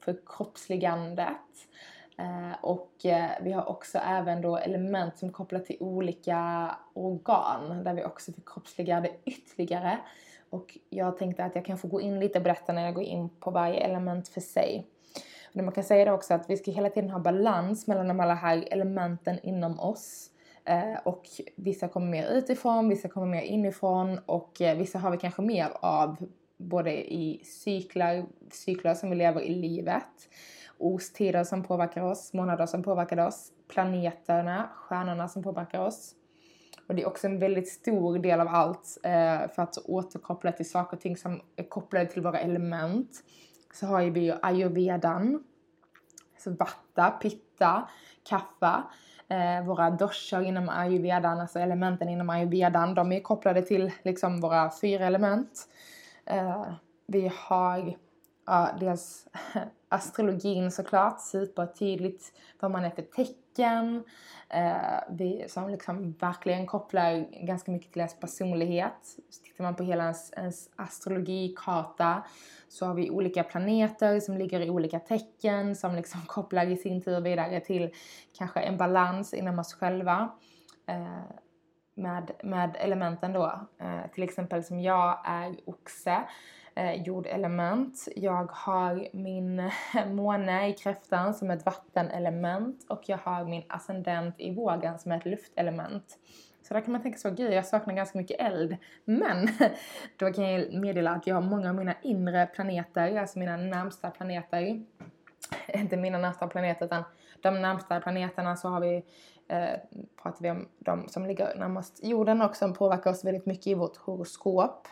förkroppsligandet. 0.00 1.28
Eh, 2.18 2.64
och 2.64 3.06
eh, 3.06 3.30
vi 3.42 3.52
har 3.52 3.68
också 3.68 3.98
även 3.98 4.42
då 4.42 4.56
element 4.56 5.18
som 5.18 5.32
kopplar 5.32 5.60
till 5.60 5.76
olika 5.80 6.70
organ 6.92 7.84
där 7.84 7.94
vi 7.94 8.04
också 8.04 8.32
förkroppsligar 8.32 9.00
det 9.00 9.12
ytterligare. 9.24 9.98
Och 10.50 10.78
jag 10.90 11.18
tänkte 11.18 11.44
att 11.44 11.54
jag 11.54 11.64
kan 11.64 11.78
få 11.78 11.88
gå 11.88 12.00
in 12.00 12.20
lite 12.20 12.38
och 12.38 12.44
berätta 12.44 12.72
när 12.72 12.84
jag 12.84 12.94
går 12.94 13.04
in 13.04 13.28
på 13.28 13.50
varje 13.50 13.80
element 13.80 14.28
för 14.28 14.40
sig. 14.40 14.86
Och 15.46 15.56
man 15.56 15.72
kan 15.72 15.84
säga 15.84 16.04
det 16.04 16.12
också 16.12 16.34
att 16.34 16.50
vi 16.50 16.56
ska 16.56 16.70
hela 16.70 16.90
tiden 16.90 17.10
ha 17.10 17.18
balans 17.18 17.86
mellan 17.86 18.08
de 18.08 18.20
alla 18.20 18.34
här 18.34 18.68
elementen 18.70 19.38
inom 19.42 19.80
oss. 19.80 20.30
Eh, 20.64 20.98
och 21.04 21.22
vissa 21.56 21.88
kommer 21.88 22.06
mer 22.06 22.28
utifrån, 22.28 22.88
vissa 22.88 23.08
kommer 23.08 23.26
mer 23.26 23.42
inifrån 23.42 24.20
och 24.26 24.60
eh, 24.60 24.78
vissa 24.78 24.98
har 24.98 25.10
vi 25.10 25.16
kanske 25.16 25.42
mer 25.42 25.68
av 25.80 26.28
både 26.56 27.12
i 27.14 27.44
cyklar, 27.44 28.26
cyklar 28.50 28.94
som 28.94 29.10
vi 29.10 29.16
lever 29.16 29.40
i 29.40 29.54
livet 29.54 30.28
årstider 30.78 31.44
som 31.44 31.62
påverkar 31.62 32.02
oss, 32.02 32.32
månader 32.32 32.66
som 32.66 32.82
påverkar 32.82 33.26
oss, 33.26 33.52
planeterna, 33.68 34.68
stjärnorna 34.74 35.28
som 35.28 35.42
påverkar 35.42 35.80
oss. 35.80 36.14
Och 36.86 36.94
det 36.94 37.02
är 37.02 37.06
också 37.06 37.26
en 37.26 37.38
väldigt 37.38 37.68
stor 37.68 38.18
del 38.18 38.40
av 38.40 38.48
allt 38.48 38.98
eh, 39.02 39.48
för 39.54 39.62
att 39.62 39.78
återkoppla 39.84 40.52
till 40.52 40.70
saker 40.70 40.96
och 40.96 41.02
ting 41.02 41.16
som 41.16 41.40
är 41.56 41.68
kopplade 41.68 42.06
till 42.06 42.22
våra 42.22 42.38
element. 42.38 43.10
Så 43.74 43.86
har 43.86 44.02
vi 44.02 44.20
ju 44.20 44.34
ayurvedan, 44.42 45.44
så 46.38 46.50
vatta, 46.50 47.10
pitta, 47.10 47.88
kaffa. 48.28 48.84
Eh, 49.28 49.64
våra 49.64 49.90
doshar 49.90 50.42
inom 50.42 50.68
ayurvedan, 50.68 51.40
alltså 51.40 51.58
elementen 51.58 52.08
inom 52.08 52.30
ayurvedan, 52.30 52.94
de 52.94 53.12
är 53.12 53.20
kopplade 53.20 53.62
till 53.62 53.92
liksom 54.02 54.40
våra 54.40 54.70
fyra 54.80 55.06
element. 55.06 55.68
Eh, 56.26 56.66
vi 57.06 57.32
har 57.34 57.96
ja, 58.46 58.70
dels 58.80 59.26
astrologin 59.88 60.70
såklart, 60.70 61.20
supertydligt 61.20 62.32
vad 62.60 62.70
man 62.70 62.84
är 62.84 62.90
för 62.90 63.02
tecken. 63.02 63.43
Eh, 64.54 65.00
vi, 65.08 65.44
som 65.48 65.68
liksom 65.70 66.12
verkligen 66.20 66.66
kopplar 66.66 67.26
ganska 67.46 67.72
mycket 67.72 67.92
till 67.92 68.00
ens 68.00 68.20
personlighet. 68.20 69.16
Så 69.30 69.42
tittar 69.42 69.64
man 69.64 69.74
på 69.74 69.82
hela 69.82 70.02
ens, 70.02 70.32
ens 70.32 70.70
astrologikarta 70.76 72.24
så 72.68 72.86
har 72.86 72.94
vi 72.94 73.10
olika 73.10 73.42
planeter 73.44 74.20
som 74.20 74.36
ligger 74.36 74.60
i 74.60 74.70
olika 74.70 74.98
tecken 74.98 75.76
som 75.76 75.94
liksom 75.94 76.20
kopplar 76.26 76.66
i 76.66 76.76
sin 76.76 77.02
tur 77.02 77.20
vidare 77.20 77.60
till 77.60 77.90
kanske 78.38 78.60
en 78.60 78.76
balans 78.76 79.34
inom 79.34 79.58
oss 79.58 79.74
själva. 79.74 80.30
Eh, 80.86 81.36
med, 81.94 82.30
med 82.42 82.76
elementen 82.78 83.32
då. 83.32 83.68
Eh, 83.78 84.10
till 84.12 84.22
exempel 84.22 84.64
som 84.64 84.80
jag 84.80 85.18
är 85.24 85.56
oxe 85.64 86.22
eh, 86.74 87.02
jordelement. 87.02 88.08
Jag 88.16 88.50
har 88.52 89.08
min 89.12 89.70
måne 90.06 90.68
i 90.68 90.72
kräftan 90.72 91.34
som 91.34 91.50
ett 91.50 91.66
vattenelement 91.66 92.86
och 92.88 93.02
jag 93.06 93.18
har 93.18 93.44
min 93.44 93.62
ascendent 93.68 94.34
i 94.38 94.54
vågen 94.54 94.98
som 94.98 95.12
ett 95.12 95.24
luftelement. 95.24 96.18
Så 96.68 96.74
där 96.74 96.80
kan 96.80 96.92
man 96.92 97.02
tänka 97.02 97.18
så, 97.18 97.30
gud 97.30 97.52
jag 97.52 97.66
saknar 97.66 97.94
ganska 97.94 98.18
mycket 98.18 98.40
eld. 98.40 98.76
Men 99.04 99.48
då 100.16 100.32
kan 100.32 100.52
jag 100.52 100.72
meddela 100.72 101.10
att 101.10 101.26
jag 101.26 101.34
har 101.34 101.42
många 101.42 101.68
av 101.68 101.74
mina 101.74 101.94
inre 102.02 102.46
planeter, 102.46 103.16
alltså 103.16 103.38
mina 103.38 103.56
närmsta 103.56 104.10
planeter. 104.10 104.60
Inte 105.68 105.96
mina 105.96 106.18
närmsta 106.18 106.46
planeter 106.46 106.86
utan 106.86 107.04
de 107.40 107.62
närmsta 107.62 108.00
planeterna 108.00 108.56
så 108.56 108.68
har 108.68 108.80
vi 108.80 109.04
eh, 109.48 109.80
pratar 110.22 110.42
vi 110.42 110.50
om 110.50 110.68
de 110.78 111.08
som 111.08 111.26
ligger 111.26 111.54
närmast 111.56 112.04
jorden 112.04 112.42
och 112.42 112.56
som 112.56 112.74
påverkar 112.74 113.10
oss 113.10 113.24
väldigt 113.24 113.46
mycket 113.46 113.66
i 113.66 113.74
vårt 113.74 113.96
horoskop. 113.96 114.88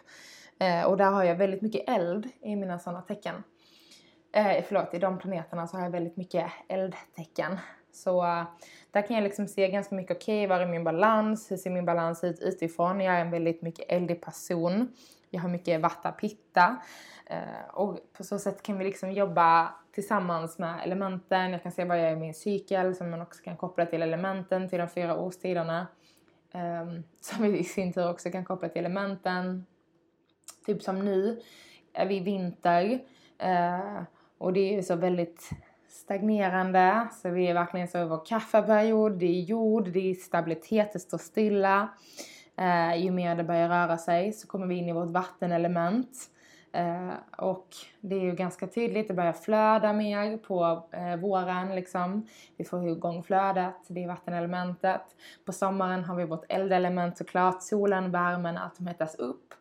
Eh, 0.58 0.84
och 0.84 0.96
där 0.96 1.10
har 1.10 1.24
jag 1.24 1.36
väldigt 1.36 1.62
mycket 1.62 1.88
eld 1.88 2.28
i 2.40 2.56
mina 2.56 2.78
sådana 2.78 3.02
tecken. 3.02 3.34
Eh, 4.32 4.64
förlåt, 4.68 4.94
i 4.94 4.98
de 4.98 5.18
planeterna 5.18 5.66
så 5.66 5.76
har 5.76 5.84
jag 5.84 5.90
väldigt 5.90 6.16
mycket 6.16 6.50
eldtecken. 6.68 7.58
Så 7.92 8.22
uh, 8.22 8.44
där 8.90 9.06
kan 9.06 9.16
jag 9.16 9.22
liksom 9.22 9.48
se 9.48 9.68
ganska 9.68 9.94
mycket, 9.94 10.16
okej, 10.16 10.46
okay, 10.46 10.56
var 10.56 10.64
är 10.64 10.66
min 10.66 10.84
balans? 10.84 11.50
Hur 11.50 11.56
ser 11.56 11.70
min 11.70 11.84
balans 11.84 12.24
ut 12.24 12.40
utifrån? 12.40 13.00
Jag 13.00 13.14
är 13.14 13.20
en 13.20 13.30
väldigt 13.30 13.62
mycket 13.62 13.84
eldig 13.88 14.22
person. 14.22 14.88
Jag 15.30 15.40
har 15.40 15.48
mycket 15.48 15.80
vatta 15.80 16.12
pitta. 16.12 16.76
Uh, 17.30 17.74
och 17.74 17.98
på 18.12 18.24
så 18.24 18.38
sätt 18.38 18.62
kan 18.62 18.78
vi 18.78 18.84
liksom 18.84 19.12
jobba 19.12 19.74
tillsammans 19.94 20.58
med 20.58 20.80
elementen. 20.84 21.52
Jag 21.52 21.62
kan 21.62 21.72
se 21.72 21.84
vad 21.84 21.98
jag 21.98 22.06
är 22.06 22.12
i 22.12 22.16
min 22.16 22.34
cykel 22.34 22.94
som 22.94 23.10
man 23.10 23.22
också 23.22 23.42
kan 23.42 23.56
koppla 23.56 23.86
till 23.86 24.02
elementen, 24.02 24.68
till 24.68 24.78
de 24.78 24.88
fyra 24.88 25.16
årstiderna. 25.16 25.86
Um, 26.54 27.04
som 27.20 27.42
vi 27.42 27.58
i 27.58 27.64
sin 27.64 27.92
tur 27.92 28.10
också 28.10 28.30
kan 28.30 28.44
koppla 28.44 28.68
till 28.68 28.78
elementen. 28.78 29.66
Typ 30.66 30.82
som 30.82 31.04
nu 31.04 31.40
är 31.92 32.06
vi 32.06 32.16
i 32.16 32.20
vinter 32.20 33.00
eh, 33.38 34.02
och 34.38 34.52
det 34.52 34.60
är 34.60 34.76
ju 34.76 34.82
så 34.82 34.96
väldigt 34.96 35.50
stagnerande. 35.88 37.08
Så 37.22 37.30
vi 37.30 37.46
är 37.46 37.54
verkligen 37.54 37.88
så 37.88 37.98
i 37.98 38.04
vår 38.04 38.24
kaffeperiod, 38.26 39.18
det 39.18 39.26
är 39.26 39.40
jord, 39.40 39.88
det 39.88 40.10
är 40.10 40.14
stabilitet, 40.14 40.92
det 40.92 40.98
står 40.98 41.18
stilla. 41.18 41.88
Eh, 42.56 43.04
ju 43.04 43.10
mer 43.10 43.36
det 43.36 43.44
börjar 43.44 43.68
röra 43.68 43.98
sig 43.98 44.32
så 44.32 44.46
kommer 44.46 44.66
vi 44.66 44.74
in 44.74 44.88
i 44.88 44.92
vårt 44.92 45.08
vattenelement. 45.08 46.10
Eh, 46.72 47.12
och 47.38 47.68
det 48.00 48.14
är 48.14 48.20
ju 48.20 48.34
ganska 48.34 48.66
tydligt, 48.66 49.08
det 49.08 49.14
börjar 49.14 49.32
flöda 49.32 49.92
mer 49.92 50.36
på 50.36 50.88
eh, 50.92 51.16
våren 51.16 51.74
liksom. 51.74 52.26
Vi 52.56 52.64
får 52.64 52.88
igång 52.88 53.22
flödet, 53.22 53.74
det 53.88 54.04
är 54.04 54.08
vattenelementet. 54.08 55.02
På 55.44 55.52
sommaren 55.52 56.04
har 56.04 56.16
vi 56.16 56.24
vårt 56.24 56.44
eldelement 56.48 57.18
såklart, 57.18 57.62
solen, 57.62 58.10
värmen, 58.10 58.56
allt 58.56 58.76
som 58.76 58.86
hettas 58.86 59.14
upp. 59.14 59.54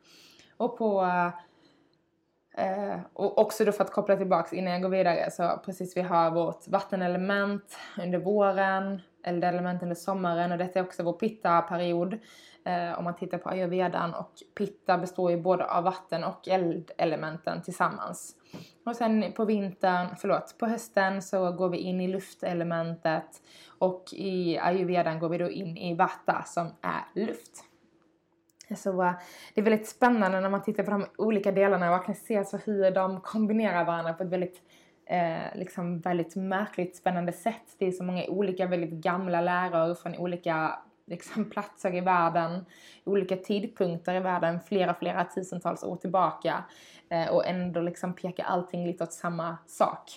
Och 0.61 0.77
på 0.77 1.01
eh, 2.57 2.99
och 3.13 3.37
också 3.37 3.65
då 3.65 3.71
för 3.71 3.83
att 3.83 3.91
koppla 3.91 4.17
tillbaks 4.17 4.53
innan 4.53 4.73
jag 4.73 4.81
går 4.81 4.89
vidare 4.89 5.31
så 5.31 5.61
precis 5.65 5.97
vi 5.97 6.01
har 6.01 6.31
vårt 6.31 6.67
vattenelement 6.67 7.77
under 8.03 8.19
våren, 8.19 9.01
eldelement 9.23 9.83
under 9.83 9.95
sommaren 9.95 10.51
och 10.51 10.57
detta 10.57 10.79
är 10.79 10.83
också 10.83 11.03
vår 11.03 11.13
pitta-period. 11.13 12.19
Eh, 12.65 12.99
om 12.99 13.03
man 13.03 13.15
tittar 13.15 13.37
på 13.37 13.49
ayurvedan 13.49 14.13
och 14.13 14.31
pitta 14.57 14.97
består 14.97 15.31
ju 15.31 15.41
både 15.41 15.65
av 15.65 15.83
vatten 15.83 16.23
och 16.23 16.47
eldelementen 16.47 17.61
tillsammans. 17.61 18.35
Och 18.85 18.95
sen 18.95 19.31
på 19.35 19.45
vintern, 19.45 20.07
förlåt, 20.17 20.55
på 20.59 20.65
hösten 20.65 21.21
så 21.21 21.51
går 21.51 21.69
vi 21.69 21.77
in 21.77 22.01
i 22.01 22.07
luftelementet 22.07 23.41
och 23.79 24.03
i 24.11 24.57
ayurvedan 24.57 25.19
går 25.19 25.29
vi 25.29 25.37
då 25.37 25.49
in 25.49 25.77
i 25.77 25.95
vata 25.95 26.43
som 26.45 26.67
är 26.81 27.25
luft. 27.25 27.70
Så 28.75 29.03
eh, 29.03 29.13
det 29.53 29.61
är 29.61 29.65
väldigt 29.65 29.87
spännande 29.87 30.41
när 30.41 30.49
man 30.49 30.63
tittar 30.63 30.83
på 30.83 30.91
de 30.91 31.05
olika 31.17 31.51
delarna 31.51 31.85
och 31.85 31.97
verkligen 31.97 32.21
ser 32.21 32.43
så 32.43 32.57
hur 32.57 32.91
de 32.91 33.21
kombinerar 33.21 33.85
varandra 33.85 34.13
på 34.13 34.23
ett 34.23 34.29
väldigt, 34.29 34.61
eh, 35.05 35.55
liksom 35.55 35.99
väldigt 35.99 36.35
märkligt 36.35 36.95
spännande 36.95 37.31
sätt. 37.31 37.75
Det 37.77 37.87
är 37.87 37.91
så 37.91 38.03
många 38.03 38.25
olika 38.27 38.65
väldigt 38.65 38.91
gamla 38.91 39.41
läror 39.41 39.95
från 39.95 40.15
olika 40.15 40.79
liksom, 41.05 41.49
platser 41.49 41.95
i 41.95 42.01
världen, 42.01 42.65
olika 43.03 43.37
tidpunkter 43.37 44.15
i 44.15 44.19
världen, 44.19 44.59
flera, 44.59 44.93
flera 44.93 45.25
tusentals 45.25 45.83
år 45.83 45.95
tillbaka 45.95 46.63
eh, 47.09 47.27
och 47.27 47.47
ändå 47.47 47.81
liksom 47.81 48.13
pekar 48.13 48.43
allting 48.43 48.87
lite 48.87 49.03
åt 49.03 49.13
samma 49.13 49.57
sak. 49.67 50.11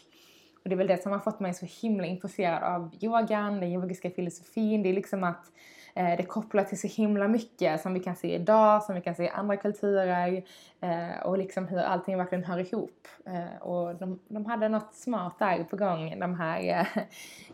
Och 0.64 0.70
det 0.70 0.74
är 0.74 0.76
väl 0.76 0.86
det 0.86 1.02
som 1.02 1.12
har 1.12 1.18
fått 1.18 1.40
mig 1.40 1.54
så 1.54 1.66
himla 1.82 2.06
intresserad 2.06 2.62
av 2.62 2.90
yogan, 3.00 3.60
den 3.60 3.72
yogiska 3.72 4.10
filosofin. 4.10 4.82
Det 4.82 4.88
är 4.88 4.94
liksom 4.94 5.24
att 5.24 5.52
eh, 5.94 6.16
det 6.16 6.22
kopplar 6.22 6.64
till 6.64 6.80
så 6.80 6.86
himla 6.86 7.28
mycket 7.28 7.80
som 7.80 7.94
vi 7.94 8.00
kan 8.00 8.16
se 8.16 8.34
idag, 8.34 8.82
som 8.82 8.94
vi 8.94 9.00
kan 9.00 9.14
se 9.14 9.24
i 9.24 9.28
andra 9.28 9.56
kulturer 9.56 10.42
eh, 10.80 11.22
och 11.24 11.38
liksom 11.38 11.68
hur 11.68 11.78
allting 11.78 12.18
verkligen 12.18 12.44
hör 12.44 12.58
ihop. 12.58 13.08
Eh, 13.26 13.62
och 13.62 13.94
de, 13.94 14.20
de 14.28 14.46
hade 14.46 14.68
något 14.68 14.94
smart 14.94 15.38
där 15.38 15.64
på 15.64 15.76
gång, 15.76 16.20
de 16.20 16.34
här 16.34 16.80
eh, 16.80 17.02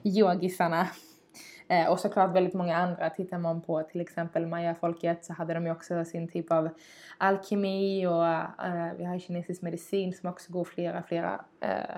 yogisarna. 0.02 0.88
Eh, 1.68 1.90
och 1.90 2.00
såklart 2.00 2.34
väldigt 2.34 2.54
många 2.54 2.76
andra. 2.76 3.10
Tittar 3.10 3.38
man 3.38 3.60
på 3.62 3.82
till 3.82 4.00
exempel 4.00 4.46
Maya-folket 4.46 5.24
så 5.24 5.32
hade 5.32 5.54
de 5.54 5.66
ju 5.66 5.72
också 5.72 6.04
sin 6.04 6.28
typ 6.28 6.52
av 6.52 6.68
alkemi 7.18 8.06
och 8.06 8.26
eh, 8.26 8.92
vi 8.98 9.04
har 9.04 9.18
kinesisk 9.18 9.62
medicin 9.62 10.12
som 10.12 10.28
också 10.28 10.52
går 10.52 10.64
flera, 10.64 11.02
flera 11.02 11.44
eh, 11.60 11.96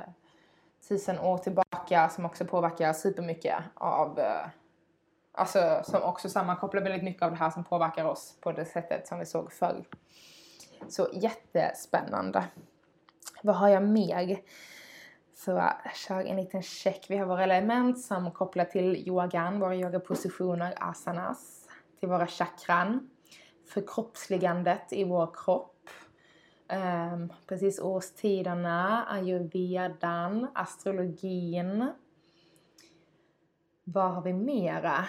tusen 0.89 1.19
år 1.19 1.39
tillbaka 1.39 2.09
som 2.09 2.25
också 2.25 2.45
påverkar 2.45 2.93
supermycket 2.93 3.57
av 3.75 4.19
eh, 4.19 4.47
Alltså 5.35 5.83
som 5.85 6.03
också 6.03 6.29
sammankopplar 6.29 6.83
väldigt 6.83 7.03
mycket 7.03 7.23
av 7.23 7.31
det 7.31 7.37
här 7.37 7.51
som 7.51 7.65
påverkar 7.65 8.05
oss 8.05 8.37
på 8.41 8.53
det 8.53 8.65
sättet 8.65 9.07
som 9.09 9.19
vi 9.19 9.27
såg 9.27 9.53
förr. 9.53 9.85
Så 10.89 11.09
jättespännande. 11.13 12.45
Vad 13.43 13.57
har 13.57 13.69
jag 13.69 13.83
mer? 13.83 14.41
Så 15.35 15.51
jag 15.51 15.75
kör 15.95 16.25
en 16.25 16.37
liten 16.37 16.63
check. 16.63 17.07
Vi 17.09 17.17
har 17.17 17.27
våra 17.27 17.43
element 17.43 18.01
som 18.01 18.31
kopplar 18.31 18.65
till 18.65 19.09
yogan, 19.09 19.61
våra 19.61 19.77
yogapositioner, 19.77 20.75
asanas, 20.77 21.69
till 22.01 22.09
våra 22.09 22.27
chakran, 22.27 23.11
förkroppsligandet 23.69 24.93
i 24.93 25.05
vår 25.05 25.31
kropp, 25.35 25.72
um, 26.73 27.33
precis 27.47 27.81
årstiderna, 27.81 29.07
ayurvedan, 29.09 30.47
astrologin. 30.55 31.93
Vad 33.85 34.15
har 34.15 34.23
vi 34.23 34.33
mera? 34.33 35.07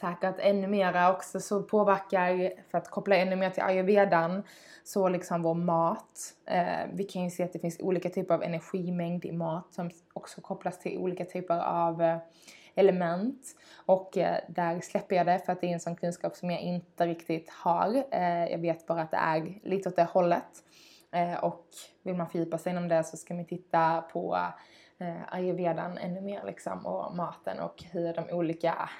säkert 0.00 0.36
ännu 0.38 0.66
mera 0.66 1.12
också 1.12 1.40
så 1.40 1.62
påverkar, 1.62 2.52
för 2.70 2.78
att 2.78 2.90
koppla 2.90 3.16
ännu 3.16 3.36
mer 3.36 3.50
till 3.50 3.62
ayurvedan, 3.62 4.42
så 4.84 5.08
liksom 5.08 5.42
vår 5.42 5.54
mat. 5.54 6.34
Uh, 6.50 6.94
vi 6.94 7.04
kan 7.04 7.24
ju 7.24 7.30
se 7.30 7.42
att 7.42 7.52
det 7.52 7.58
finns 7.58 7.80
olika 7.80 8.08
typer 8.08 8.34
av 8.34 8.42
energimängd 8.42 9.24
i 9.24 9.32
mat 9.32 9.74
som 9.74 9.90
också 10.12 10.40
kopplas 10.40 10.78
till 10.78 10.98
olika 10.98 11.24
typer 11.24 11.58
av 11.58 12.02
eh, 12.02 12.18
element. 12.80 13.56
Och 13.74 14.18
eh, 14.18 14.40
där 14.48 14.80
släpper 14.80 15.16
jag 15.16 15.26
det 15.26 15.38
för 15.38 15.52
att 15.52 15.60
det 15.60 15.66
är 15.66 15.72
en 15.72 15.80
sån 15.80 15.96
kunskap 15.96 16.36
som 16.36 16.50
jag 16.50 16.60
inte 16.60 17.06
riktigt 17.06 17.50
har. 17.50 18.04
Eh, 18.10 18.44
jag 18.50 18.58
vet 18.58 18.86
bara 18.86 19.02
att 19.02 19.10
det 19.10 19.16
är 19.16 19.58
lite 19.62 19.88
åt 19.88 19.96
det 19.96 20.04
hållet. 20.04 20.64
Eh, 21.12 21.44
och 21.44 21.66
vill 22.02 22.14
man 22.14 22.28
fördjupa 22.30 22.58
sig 22.58 22.72
inom 22.72 22.88
det 22.88 23.04
så 23.04 23.16
ska 23.16 23.34
man 23.34 23.44
titta 23.44 24.04
på 24.12 24.38
ayurvedan 25.28 25.98
ännu 25.98 26.20
mer 26.20 26.42
liksom 26.46 26.86
och 26.86 27.16
maten 27.16 27.60
och 27.60 27.84
hur 27.92 28.14
de 28.14 28.30
olika 28.30 28.90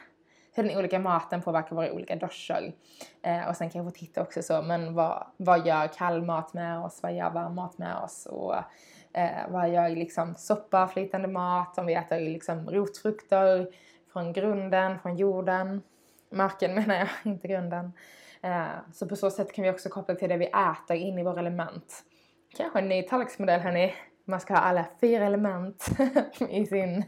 hur 0.53 0.63
den 0.63 0.79
olika 0.79 0.99
maten 0.99 1.43
påverkar 1.43 1.77
våra 1.77 1.93
olika 1.93 2.17
doshor. 2.17 2.73
Eh, 3.23 3.49
och 3.49 3.57
sen 3.57 3.71
kan 3.71 3.85
jag 3.85 3.93
få 3.93 3.99
titta 3.99 4.23
också 4.23 4.43
så, 4.43 4.63
men 4.63 4.95
vad, 4.95 5.27
vad 5.37 5.67
gör 5.67 5.87
kall 5.87 6.23
mat 6.23 6.55
med 6.55 6.79
oss? 6.79 7.03
Vad 7.03 7.15
gör 7.15 7.31
varm 7.31 7.55
mat 7.55 7.79
med 7.79 7.97
oss? 7.97 8.27
Och 8.27 8.55
eh, 9.13 9.49
vad 9.49 9.71
gör 9.71 9.89
liksom 9.89 10.35
soppa, 10.35 10.89
flytande 10.89 11.29
mat? 11.29 11.79
Om 11.79 11.87
vi 11.87 11.95
äter 11.95 12.21
liksom 12.21 12.71
rotfrukter 12.71 13.69
från 14.13 14.33
grunden, 14.33 14.99
från 14.99 15.17
jorden. 15.17 15.83
Marken 16.31 16.75
menar 16.75 16.95
jag, 16.95 17.09
inte 17.23 17.49
grunden. 17.49 17.93
Eh, 18.43 18.67
så 18.93 19.09
på 19.09 19.17
så 19.17 19.31
sätt 19.31 19.53
kan 19.53 19.65
vi 19.65 19.71
också 19.71 19.89
koppla 19.89 20.15
till 20.15 20.29
det 20.29 20.37
vi 20.37 20.47
äter 20.47 20.97
in 20.97 21.19
i 21.19 21.23
våra 21.23 21.41
element. 21.41 22.05
Kanske 22.57 22.79
en 22.79 22.89
ny 22.89 23.03
tallriksmodell 23.03 23.61
hörni 23.61 23.95
man 24.31 24.41
ska 24.41 24.55
ha 24.55 24.61
alla 24.61 24.87
fyra 25.01 25.27
element 25.27 25.89
i 26.49 26.67
sin, 26.67 27.05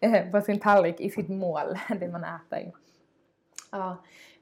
eh, 0.00 0.30
på 0.30 0.40
sin 0.40 0.60
tallrik 0.60 1.00
i 1.00 1.10
sitt 1.10 1.28
mål, 1.28 1.78
det 2.00 2.08
man 2.08 2.24
äter. 2.24 2.72
Ja, 3.72 3.96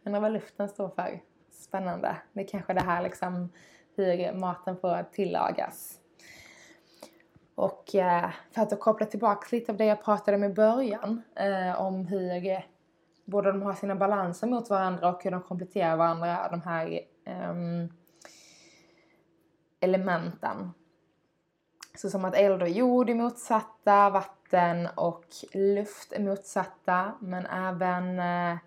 undrar 0.04 0.20
vad 0.20 0.32
luften 0.32 0.68
står 0.68 0.88
för. 0.88 1.20
Spännande. 1.50 2.16
Det 2.32 2.40
är 2.40 2.48
kanske 2.48 2.72
det 2.72 2.80
här 2.80 3.02
liksom 3.02 3.52
hur 3.96 4.32
maten 4.32 4.76
får 4.76 5.04
tillagas. 5.12 5.98
Och 7.60 7.94
eh, 7.94 8.30
för 8.52 8.62
att 8.62 8.80
koppla 8.80 9.06
tillbaka 9.06 9.48
lite 9.56 9.72
av 9.72 9.78
det 9.78 9.84
jag 9.84 10.04
pratade 10.04 10.36
om 10.36 10.44
i 10.44 10.48
början 10.48 11.22
eh, 11.34 11.80
om 11.80 12.06
hur 12.06 12.62
både 13.24 13.52
de 13.52 13.62
har 13.62 13.72
sina 13.72 13.94
balanser 13.94 14.46
mot 14.46 14.70
varandra 14.70 15.08
och 15.08 15.24
hur 15.24 15.30
de 15.30 15.42
kompletterar 15.42 15.96
varandra, 15.96 16.48
de 16.50 16.62
här 16.62 17.00
ehm, 17.24 17.88
elementen. 19.80 20.70
Så 21.94 22.10
som 22.10 22.24
att 22.24 22.34
eld 22.34 22.62
och 22.62 22.68
jord 22.68 23.10
är 23.10 23.14
motsatta, 23.14 24.10
vatten 24.10 24.88
och 24.96 25.26
luft 25.52 26.12
är 26.12 26.20
motsatta, 26.20 27.12
men 27.20 27.46
även 27.46 28.18
eh, 28.18 28.58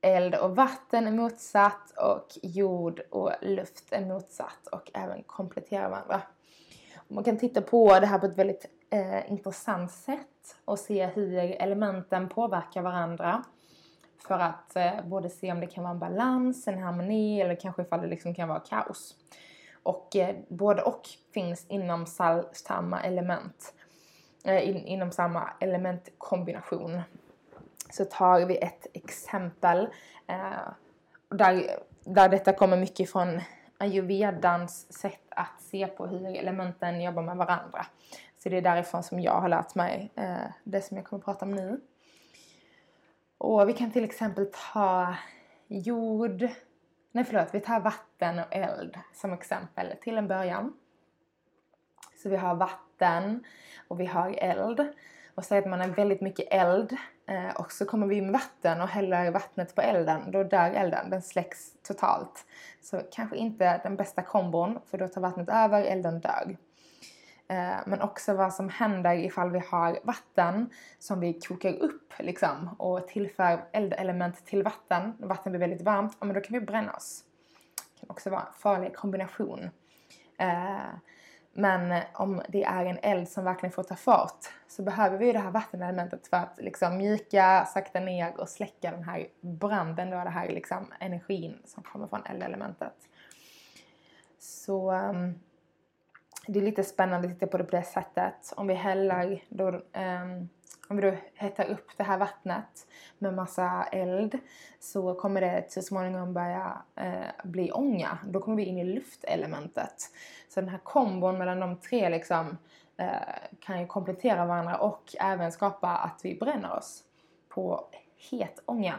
eld 0.00 0.34
och 0.34 0.56
vatten 0.56 1.06
är 1.06 1.12
motsatt 1.12 1.90
och 1.96 2.26
jord 2.42 3.00
och 3.10 3.32
luft 3.42 3.92
är 3.92 4.06
motsatt 4.06 4.66
och 4.72 4.90
även 4.94 5.22
kompletterar 5.22 5.90
varandra. 5.90 6.22
Man 7.08 7.24
kan 7.24 7.38
titta 7.38 7.62
på 7.62 8.00
det 8.00 8.06
här 8.06 8.18
på 8.18 8.26
ett 8.26 8.38
väldigt 8.38 8.66
eh, 8.90 9.30
intressant 9.30 9.92
sätt 9.92 10.56
och 10.64 10.78
se 10.78 11.06
hur 11.06 11.38
elementen 11.38 12.28
påverkar 12.28 12.82
varandra 12.82 13.44
för 14.18 14.38
att 14.38 14.76
eh, 14.76 15.04
både 15.04 15.30
se 15.30 15.52
om 15.52 15.60
det 15.60 15.66
kan 15.66 15.84
vara 15.84 15.92
en 15.92 15.98
balans, 15.98 16.68
en 16.68 16.78
harmoni 16.78 17.40
eller 17.40 17.54
kanske 17.54 17.82
ifall 17.82 18.00
det 18.00 18.06
liksom 18.06 18.34
kan 18.34 18.48
vara 18.48 18.60
kaos. 18.60 19.16
Och 19.82 20.16
eh, 20.16 20.36
både 20.48 20.82
och 20.82 21.02
finns 21.34 21.66
inom 21.68 22.06
samma 22.52 23.02
element, 23.02 23.74
eh, 24.44 24.68
in, 24.68 24.76
inom 24.76 25.10
samma 25.10 25.50
elementkombination. 25.60 27.00
Så 27.90 28.04
tar 28.04 28.46
vi 28.46 28.56
ett 28.56 28.86
exempel 28.92 29.88
eh, 30.26 30.68
där, 31.28 31.78
där 32.04 32.28
detta 32.28 32.52
kommer 32.52 32.76
mycket 32.76 33.10
från 33.10 33.40
ayurvedans 33.78 34.92
sätt 34.92 35.22
att 35.28 35.60
se 35.60 35.86
på 35.86 36.06
hur 36.06 36.26
elementen 36.36 37.02
jobbar 37.02 37.22
med 37.22 37.36
varandra. 37.36 37.86
Så 38.38 38.48
det 38.48 38.56
är 38.56 38.62
därifrån 38.62 39.02
som 39.02 39.20
jag 39.20 39.40
har 39.40 39.48
lärt 39.48 39.74
mig 39.74 40.10
eh, 40.14 40.50
det 40.64 40.82
som 40.82 40.96
jag 40.96 41.06
kommer 41.06 41.20
att 41.20 41.24
prata 41.24 41.44
om 41.44 41.54
nu. 41.54 41.80
Och 43.38 43.68
vi 43.68 43.72
kan 43.72 43.90
till 43.90 44.04
exempel 44.04 44.50
ta 44.72 45.14
jord, 45.66 46.48
nej 47.12 47.24
förlåt, 47.24 47.48
vi 47.52 47.60
tar 47.60 47.80
vatten 47.80 48.38
och 48.38 48.46
eld 48.50 48.98
som 49.14 49.32
exempel 49.32 49.94
till 50.02 50.18
en 50.18 50.28
början. 50.28 50.72
Så 52.22 52.28
vi 52.28 52.36
har 52.36 52.54
vatten 52.54 53.44
och 53.88 54.00
vi 54.00 54.06
har 54.06 54.30
eld. 54.30 54.88
Och 55.34 55.44
säg 55.44 55.58
att 55.58 55.68
man 55.68 55.80
har 55.80 55.88
väldigt 55.88 56.20
mycket 56.20 56.46
eld 56.50 56.96
eh, 57.28 57.50
och 57.56 57.72
så 57.72 57.84
kommer 57.84 58.06
vi 58.06 58.20
med 58.20 58.32
vatten 58.32 58.80
och 58.80 58.88
häller 58.88 59.30
vattnet 59.30 59.74
på 59.74 59.80
elden. 59.80 60.30
Då 60.30 60.42
dör 60.42 60.70
elden, 60.70 61.10
den 61.10 61.22
släcks 61.22 61.72
totalt. 61.82 62.46
Så 62.80 63.00
kanske 63.12 63.36
inte 63.36 63.80
den 63.82 63.96
bästa 63.96 64.22
kombon 64.22 64.78
för 64.90 64.98
då 64.98 65.08
tar 65.08 65.20
vattnet 65.20 65.48
över, 65.48 65.82
elden 65.82 66.20
dör. 66.20 66.56
Eh, 67.48 67.76
men 67.86 68.00
också 68.00 68.34
vad 68.34 68.54
som 68.54 68.68
händer 68.68 69.14
ifall 69.14 69.50
vi 69.50 69.58
har 69.58 69.98
vatten 70.02 70.70
som 70.98 71.20
vi 71.20 71.40
kokar 71.40 71.72
upp 71.72 72.12
liksom 72.18 72.76
och 72.78 73.08
tillför 73.08 73.64
eldelement 73.72 74.46
till 74.46 74.62
vatten. 74.62 75.14
Vatten 75.18 75.52
blir 75.52 75.60
väldigt 75.60 75.82
varmt, 75.82 76.16
ja, 76.20 76.26
men 76.26 76.34
då 76.34 76.40
kan 76.40 76.60
vi 76.60 76.66
bränna 76.66 76.92
oss. 76.92 77.24
Det 77.94 78.00
kan 78.00 78.10
också 78.10 78.30
vara 78.30 78.40
en 78.40 78.52
farlig 78.58 78.96
kombination. 78.96 79.70
Eh, 80.38 80.78
men 81.58 81.92
eh, 81.92 82.02
om 82.14 82.42
det 82.48 82.64
är 82.64 82.84
en 82.84 82.98
eld 83.02 83.28
som 83.28 83.44
verkligen 83.44 83.72
får 83.72 83.82
ta 83.82 83.96
fart 83.96 84.46
så 84.68 84.82
behöver 84.82 85.18
vi 85.18 85.32
det 85.32 85.38
här 85.38 85.50
vattenelementet 85.50 86.26
för 86.26 86.36
att 86.36 86.58
liksom 86.58 86.96
mjuka, 86.96 87.64
sakta 87.74 88.00
ner 88.00 88.40
och 88.40 88.48
släcka 88.48 88.90
den 88.90 89.04
här 89.04 89.28
branden, 89.40 90.10
då, 90.10 90.16
det 90.16 90.30
här 90.30 90.48
liksom 90.48 90.92
energin 91.00 91.58
som 91.64 91.82
kommer 91.82 92.06
från 92.06 92.26
eldelementet. 92.26 92.94
Så 94.38 94.92
um, 94.92 95.40
det 96.46 96.58
är 96.58 96.62
lite 96.62 96.84
spännande 96.84 97.28
att 97.28 97.34
titta 97.34 97.46
på 97.46 97.58
det 97.58 97.64
på 97.64 97.76
det 97.76 97.82
sättet. 97.82 98.52
Om 98.56 98.66
vi 98.66 98.74
häller 98.74 99.44
då, 99.48 99.68
um, 99.68 100.48
om 100.88 100.96
vi 100.96 101.02
då 101.02 101.16
hettar 101.34 101.64
upp 101.64 101.90
det 101.96 102.02
här 102.02 102.18
vattnet 102.18 102.86
med 103.18 103.34
massa 103.34 103.84
eld 103.92 104.38
så 104.80 105.14
kommer 105.14 105.40
det 105.40 105.72
så 105.72 105.82
småningom 105.82 106.34
börja 106.34 106.82
eh, 106.96 107.44
bli 107.44 107.72
ånga. 107.72 108.18
Då 108.26 108.40
kommer 108.40 108.56
vi 108.56 108.64
in 108.64 108.78
i 108.78 108.84
luftelementet. 108.84 110.10
Så 110.48 110.60
den 110.60 110.68
här 110.68 110.78
kombon 110.78 111.38
mellan 111.38 111.60
de 111.60 111.76
tre 111.76 112.08
liksom 112.08 112.58
eh, 112.96 113.12
kan 113.60 113.80
ju 113.80 113.86
komplettera 113.86 114.46
varandra 114.46 114.76
och 114.76 115.14
även 115.20 115.52
skapa 115.52 115.88
att 115.88 116.20
vi 116.24 116.34
bränner 116.34 116.72
oss 116.72 117.04
på 117.48 117.88
het 118.30 118.62
ånga 118.64 118.94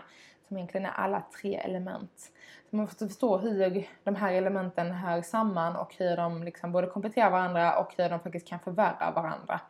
som 0.47 0.57
egentligen 0.57 0.85
är 0.85 0.91
alla 0.91 1.23
tre 1.41 1.55
element. 1.55 2.31
Så 2.69 2.75
man 2.75 2.85
måste 2.85 3.07
förstå 3.07 3.37
hur 3.37 3.87
de 4.03 4.15
här 4.15 4.33
elementen 4.33 4.91
hör 4.91 5.21
samman 5.21 5.75
och 5.75 5.95
hur 5.97 6.17
de 6.17 6.43
liksom 6.43 6.71
både 6.71 6.87
kompletterar 6.87 7.29
varandra 7.29 7.79
och 7.79 7.93
hur 7.97 8.09
de 8.09 8.19
faktiskt 8.19 8.47
kan 8.47 8.59
förvärra 8.59 9.11
varandra 9.11 9.61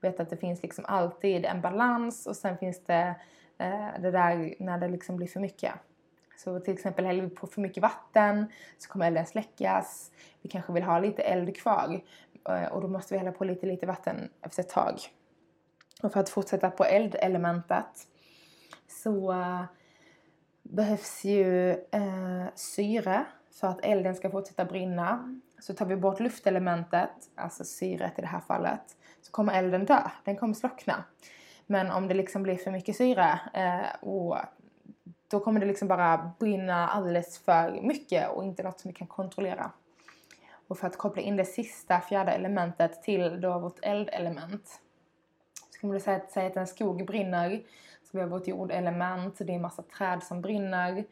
vet 0.00 0.20
att 0.20 0.30
det 0.30 0.36
finns 0.36 0.62
liksom 0.62 0.84
alltid 0.88 1.44
en 1.44 1.60
balans 1.60 2.26
och 2.26 2.36
sen 2.36 2.58
finns 2.58 2.84
det 2.84 3.14
eh, 3.58 3.88
det 4.00 4.10
där 4.10 4.54
när 4.58 4.78
det 4.78 4.88
liksom 4.88 5.16
blir 5.16 5.26
för 5.26 5.40
mycket. 5.40 5.72
Så 6.36 6.60
till 6.60 6.74
exempel 6.74 7.04
häller 7.04 7.22
vi 7.22 7.30
på 7.30 7.46
för 7.46 7.60
mycket 7.60 7.82
vatten 7.82 8.46
så 8.78 8.88
kommer 8.90 9.06
elden 9.06 9.26
släckas. 9.26 10.10
Vi 10.42 10.48
kanske 10.48 10.72
vill 10.72 10.82
ha 10.82 10.98
lite 10.98 11.22
eld 11.22 11.56
kvar 11.56 12.00
eh, 12.48 12.64
och 12.64 12.80
då 12.80 12.88
måste 12.88 13.14
vi 13.14 13.18
hälla 13.18 13.32
på 13.32 13.44
lite, 13.44 13.66
lite 13.66 13.86
vatten 13.86 14.30
efter 14.42 14.62
ett 14.62 14.68
tag. 14.68 14.94
Och 16.02 16.12
för 16.12 16.20
att 16.20 16.28
fortsätta 16.28 16.70
på 16.70 16.84
eldelementet 16.84 18.08
så 18.88 19.32
eh, 19.32 19.64
behövs 20.62 21.24
ju 21.24 21.72
uh, 21.94 22.46
syre 22.54 23.24
för 23.50 23.66
att 23.66 23.84
elden 23.84 24.14
ska 24.14 24.30
fortsätta 24.30 24.64
brinna. 24.64 25.40
Så 25.60 25.74
tar 25.74 25.86
vi 25.86 25.96
bort 25.96 26.20
luftelementet, 26.20 27.10
alltså 27.34 27.64
syret 27.64 28.18
i 28.18 28.22
det 28.22 28.28
här 28.28 28.40
fallet, 28.40 28.96
så 29.22 29.32
kommer 29.32 29.58
elden 29.58 29.84
dö. 29.84 30.02
Den 30.24 30.36
kommer 30.36 30.54
slockna. 30.54 31.04
Men 31.66 31.90
om 31.90 32.08
det 32.08 32.14
liksom 32.14 32.42
blir 32.42 32.56
för 32.56 32.70
mycket 32.70 32.96
syre 32.96 33.40
eh, 33.54 34.08
och 34.08 34.36
då 35.28 35.40
kommer 35.40 35.60
det 35.60 35.66
liksom 35.66 35.88
bara 35.88 36.32
brinna 36.38 36.88
alldeles 36.88 37.38
för 37.38 37.80
mycket 37.82 38.30
och 38.30 38.44
inte 38.44 38.62
något 38.62 38.80
som 38.80 38.88
vi 38.88 38.94
kan 38.94 39.06
kontrollera. 39.06 39.70
Och 40.68 40.78
för 40.78 40.86
att 40.86 40.96
koppla 40.96 41.22
in 41.22 41.36
det 41.36 41.44
sista, 41.44 42.00
fjärde 42.00 42.32
elementet 42.32 43.02
till 43.02 43.40
då 43.40 43.58
vårt 43.58 43.78
eldelement 43.82 44.80
så 45.70 45.80
kan 45.80 45.90
man 45.90 46.00
säga 46.00 46.16
att, 46.16 46.30
säga 46.30 46.46
att 46.46 46.56
en 46.56 46.66
skog 46.66 47.06
brinner, 47.06 47.62
så 48.02 48.08
vi 48.12 48.20
har 48.20 48.28
vårt 48.28 48.46
jordelement, 48.46 49.38
det 49.38 49.52
är 49.52 49.56
en 49.56 49.62
massa 49.62 49.82
träd 49.82 50.22
som 50.22 50.40
brinner 50.40 51.04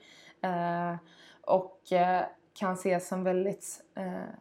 eh, 0.43 0.97
och 1.41 1.93
eh, 1.93 2.25
kan 2.59 2.75
ses 2.75 3.09
som 3.09 3.25
väldigt 3.25 3.81
eh, 3.95 4.35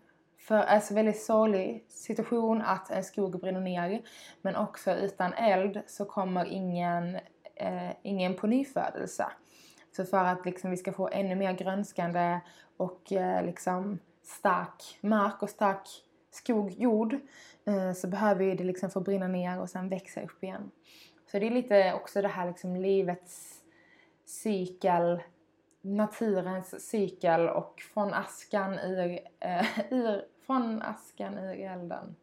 för 0.47 0.55
alltså 0.55 0.93
väldigt 0.93 1.21
sorglig 1.21 1.85
situation 1.89 2.61
att 2.61 2.91
en 2.91 3.03
skog 3.03 3.39
brinner 3.39 3.61
ner 3.61 4.01
men 4.41 4.55
också 4.55 4.91
utan 4.91 5.33
eld 5.33 5.81
så 5.87 6.05
kommer 6.05 6.45
ingen, 6.45 7.15
eh, 7.55 7.91
ingen 8.01 8.35
på 8.35 8.47
nyfödelse. 8.47 9.25
Så 9.95 10.05
för 10.05 10.23
att 10.23 10.45
liksom 10.45 10.71
vi 10.71 10.77
ska 10.77 10.93
få 10.93 11.09
ännu 11.11 11.35
mer 11.35 11.53
grönskande 11.53 12.39
och 12.77 13.11
eh, 13.11 13.45
liksom 13.45 13.99
stark 14.23 14.97
mark 15.01 15.43
och 15.43 15.49
stark 15.49 15.87
skog, 16.31 16.71
jord 16.71 17.13
eh, 17.65 17.93
så 17.93 18.07
behöver 18.07 18.55
det 18.55 18.63
liksom 18.63 18.89
få 18.89 18.99
brinna 18.99 19.27
ner 19.27 19.59
och 19.59 19.69
sen 19.69 19.89
växa 19.89 20.21
upp 20.21 20.43
igen. 20.43 20.71
Så 21.31 21.39
det 21.39 21.47
är 21.47 21.51
lite 21.51 21.93
också 21.93 22.21
det 22.21 22.27
här 22.27 22.47
liksom 22.47 22.75
livets 22.75 23.61
cykel, 24.25 25.21
naturens 25.95 26.89
cykel 26.89 27.49
och 27.49 27.81
från 27.93 28.13
askan 28.13 28.79
ur, 28.79 29.19
eh, 29.39 29.79
ur 29.93 30.25
från 30.45 30.81
askan 30.81 31.37
ur 31.37 31.59
elden. 31.59 32.15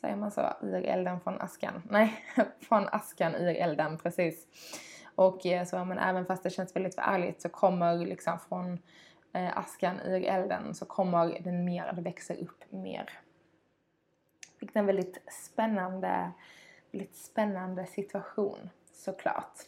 Säger 0.00 0.16
man 0.16 0.30
så? 0.30 0.52
Ur 0.60 0.84
elden 0.84 1.20
från 1.20 1.40
askan? 1.40 1.82
Nej, 1.90 2.24
från 2.60 2.88
askan 2.88 3.34
ur 3.34 3.56
elden, 3.56 3.98
precis. 3.98 4.46
Och 5.14 5.46
eh, 5.46 5.64
så, 5.64 5.84
men 5.84 5.98
även 5.98 6.26
fast 6.26 6.42
det 6.42 6.50
känns 6.50 6.76
väldigt 6.76 6.98
ärligt 6.98 7.42
så 7.42 7.48
kommer 7.48 7.96
liksom 7.96 8.38
från 8.48 8.78
eh, 9.32 9.58
askan 9.58 10.00
ur 10.00 10.24
elden 10.24 10.74
så 10.74 10.86
kommer 10.86 11.40
den 11.40 11.64
mer, 11.64 11.92
det 11.92 12.02
växer 12.02 12.42
upp 12.42 12.72
mer. 12.72 13.10
Vilket 14.58 14.76
är 14.76 14.80
en 14.80 14.86
väldigt 14.86 15.22
spännande, 15.32 16.32
väldigt 16.90 17.16
spännande 17.16 17.86
situation 17.86 18.70
såklart. 18.92 19.58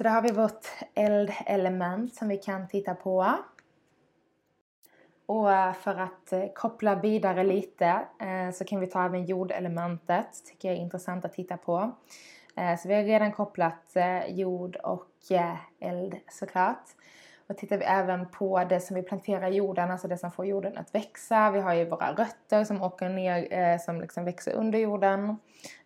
Så 0.00 0.04
där 0.04 0.10
har 0.10 0.22
vi 0.22 0.32
vårt 0.32 0.66
eldelement 1.46 2.14
som 2.14 2.28
vi 2.28 2.36
kan 2.36 2.68
titta 2.68 2.94
på. 2.94 3.34
Och 5.26 5.52
eh, 5.52 5.72
för 5.72 5.96
att 5.96 6.32
eh, 6.32 6.44
koppla 6.54 6.94
vidare 6.94 7.44
lite 7.44 7.86
eh, 8.20 8.50
så 8.52 8.64
kan 8.64 8.80
vi 8.80 8.86
ta 8.86 9.04
även 9.04 9.24
jordelementet. 9.24 10.26
tycker 10.46 10.68
jag 10.68 10.76
är 10.76 10.80
intressant 10.80 11.24
att 11.24 11.32
titta 11.32 11.56
på. 11.56 11.90
Så 12.82 12.88
vi 12.88 12.94
har 12.94 13.02
redan 13.02 13.32
kopplat 13.32 13.96
jord 14.28 14.76
och 14.76 15.10
eld 15.80 16.16
såklart. 16.30 16.84
Och 17.50 17.56
tittar 17.56 17.78
vi 17.78 17.84
även 17.84 18.26
på 18.26 18.64
det 18.64 18.80
som 18.80 18.96
vi 18.96 19.02
planterar 19.02 19.50
i 19.50 19.54
jorden, 19.54 19.90
alltså 19.90 20.08
det 20.08 20.18
som 20.18 20.32
får 20.32 20.46
jorden 20.46 20.78
att 20.78 20.94
växa. 20.94 21.50
Vi 21.50 21.60
har 21.60 21.74
ju 21.74 21.84
våra 21.84 22.12
rötter 22.12 22.64
som 22.64 22.82
åker 22.82 23.08
ner, 23.08 23.52
eh, 23.52 23.78
som 23.78 24.00
liksom 24.00 24.24
växer 24.24 24.52
under 24.52 24.78
jorden 24.78 25.36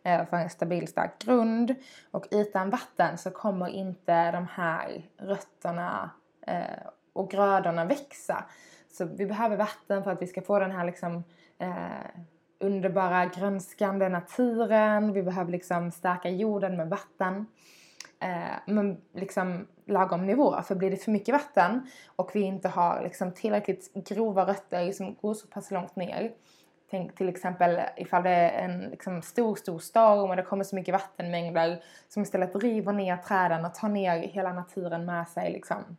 eh, 0.03 0.27
för 0.27 0.37
en 0.37 0.51
stabil 0.51 0.89
stark 0.89 1.19
grund. 1.19 1.75
Och 2.11 2.27
utan 2.31 2.71
vatten 2.71 3.19
så 3.19 3.31
kommer 3.31 3.69
inte 3.69 4.31
de 4.31 4.47
här 4.53 5.03
rötterna 5.17 6.11
eh, 6.47 6.87
och 7.13 7.31
grödorna 7.31 7.85
växa. 7.85 8.45
Så 8.93 9.05
vi 9.05 9.27
behöver 9.27 9.57
vatten 9.57 10.05
för 10.05 10.11
att 10.11 10.23
vi 10.23 10.27
ska 10.27 10.43
få 10.43 10.59
den 10.59 10.71
här 10.71 10.85
liksom 10.85 11.25
underbara 12.61 13.27
grönskande 13.27 14.09
naturen. 14.09 15.13
Vi 15.13 15.23
behöver 15.23 15.53
liksom 15.53 15.91
stärka 15.91 16.29
jorden 16.29 16.77
med 16.77 16.89
vatten. 16.89 17.47
Eh, 18.21 18.57
men 18.67 19.01
liksom 19.13 19.67
lagom 19.87 20.27
nivå. 20.27 20.63
För 20.63 20.75
blir 20.75 20.91
det 20.91 20.97
för 20.97 21.11
mycket 21.11 21.33
vatten 21.33 21.87
och 22.17 22.31
vi 22.35 22.41
inte 22.41 22.69
har 22.69 23.03
liksom 23.03 23.33
tillräckligt 23.33 23.95
grova 23.95 24.47
rötter 24.47 24.93
som 24.93 25.15
går 25.15 25.35
så 25.35 25.47
pass 25.47 25.71
långt 25.71 25.97
ner. 25.97 26.33
Tänk 26.91 27.17
till 27.17 27.29
exempel 27.29 27.81
ifall 27.97 28.23
det 28.23 28.31
är 28.31 28.65
en 28.65 28.81
liksom 28.81 29.23
stor, 29.23 29.57
stor 29.57 29.79
storm 29.79 30.31
och 30.31 30.37
det 30.37 30.43
kommer 30.43 30.65
så 30.65 30.77
mycket 30.77 30.95
vattenmängder 30.95 31.83
som 32.09 32.23
istället 32.23 32.57
river 32.57 32.93
ner 32.93 33.17
träden 33.17 33.65
och 33.65 33.75
tar 33.75 33.89
ner 33.89 34.19
hela 34.19 34.53
naturen 34.53 35.05
med 35.05 35.29
sig. 35.29 35.53
Liksom. 35.53 35.97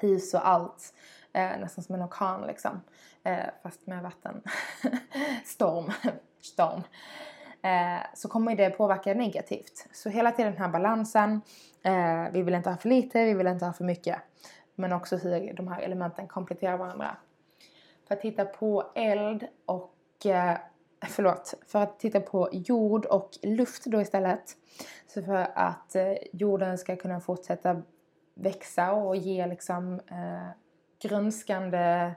Hus 0.00 0.34
och 0.34 0.48
allt. 0.48 0.94
Eh, 1.32 1.58
nästan 1.60 1.84
som 1.84 1.94
en 1.94 2.02
orkan 2.02 2.46
liksom. 2.46 2.80
Eh, 3.22 3.44
fast 3.62 3.86
med 3.86 4.02
vatten. 4.02 4.42
Storm. 5.44 5.92
Storm. 6.40 6.82
Eh, 7.64 8.06
så 8.14 8.28
kommer 8.28 8.56
det 8.56 8.70
påverka 8.70 9.14
negativt. 9.14 9.86
Så 9.92 10.08
hela 10.08 10.32
tiden 10.32 10.52
den 10.52 10.62
här 10.62 10.68
balansen. 10.68 11.40
Eh, 11.82 12.32
vi 12.32 12.42
vill 12.42 12.54
inte 12.54 12.70
ha 12.70 12.76
för 12.76 12.88
lite, 12.88 13.24
vi 13.24 13.34
vill 13.34 13.46
inte 13.46 13.64
ha 13.64 13.72
för 13.72 13.84
mycket. 13.84 14.18
Men 14.74 14.92
också 14.92 15.16
hur 15.16 15.52
de 15.52 15.68
här 15.68 15.80
elementen 15.80 16.28
kompletterar 16.28 16.76
varandra. 16.76 17.16
För 18.08 18.14
att 18.14 18.20
titta 18.20 18.44
på 18.44 18.92
eld 18.94 19.46
och 19.66 20.26
eh, 20.26 20.56
förlåt, 21.06 21.54
för 21.66 21.82
att 21.82 22.00
titta 22.00 22.20
på 22.20 22.48
jord 22.52 23.06
och 23.06 23.30
luft 23.42 23.84
då 23.84 24.00
istället. 24.00 24.56
Så 25.06 25.22
för 25.22 25.46
att 25.54 25.96
eh, 25.96 26.14
jorden 26.32 26.78
ska 26.78 26.96
kunna 26.96 27.20
fortsätta 27.20 27.82
växa 28.34 28.92
och 28.92 29.16
ge 29.16 29.46
liksom 29.46 30.00
eh, 30.10 30.48
grönskande 31.02 32.12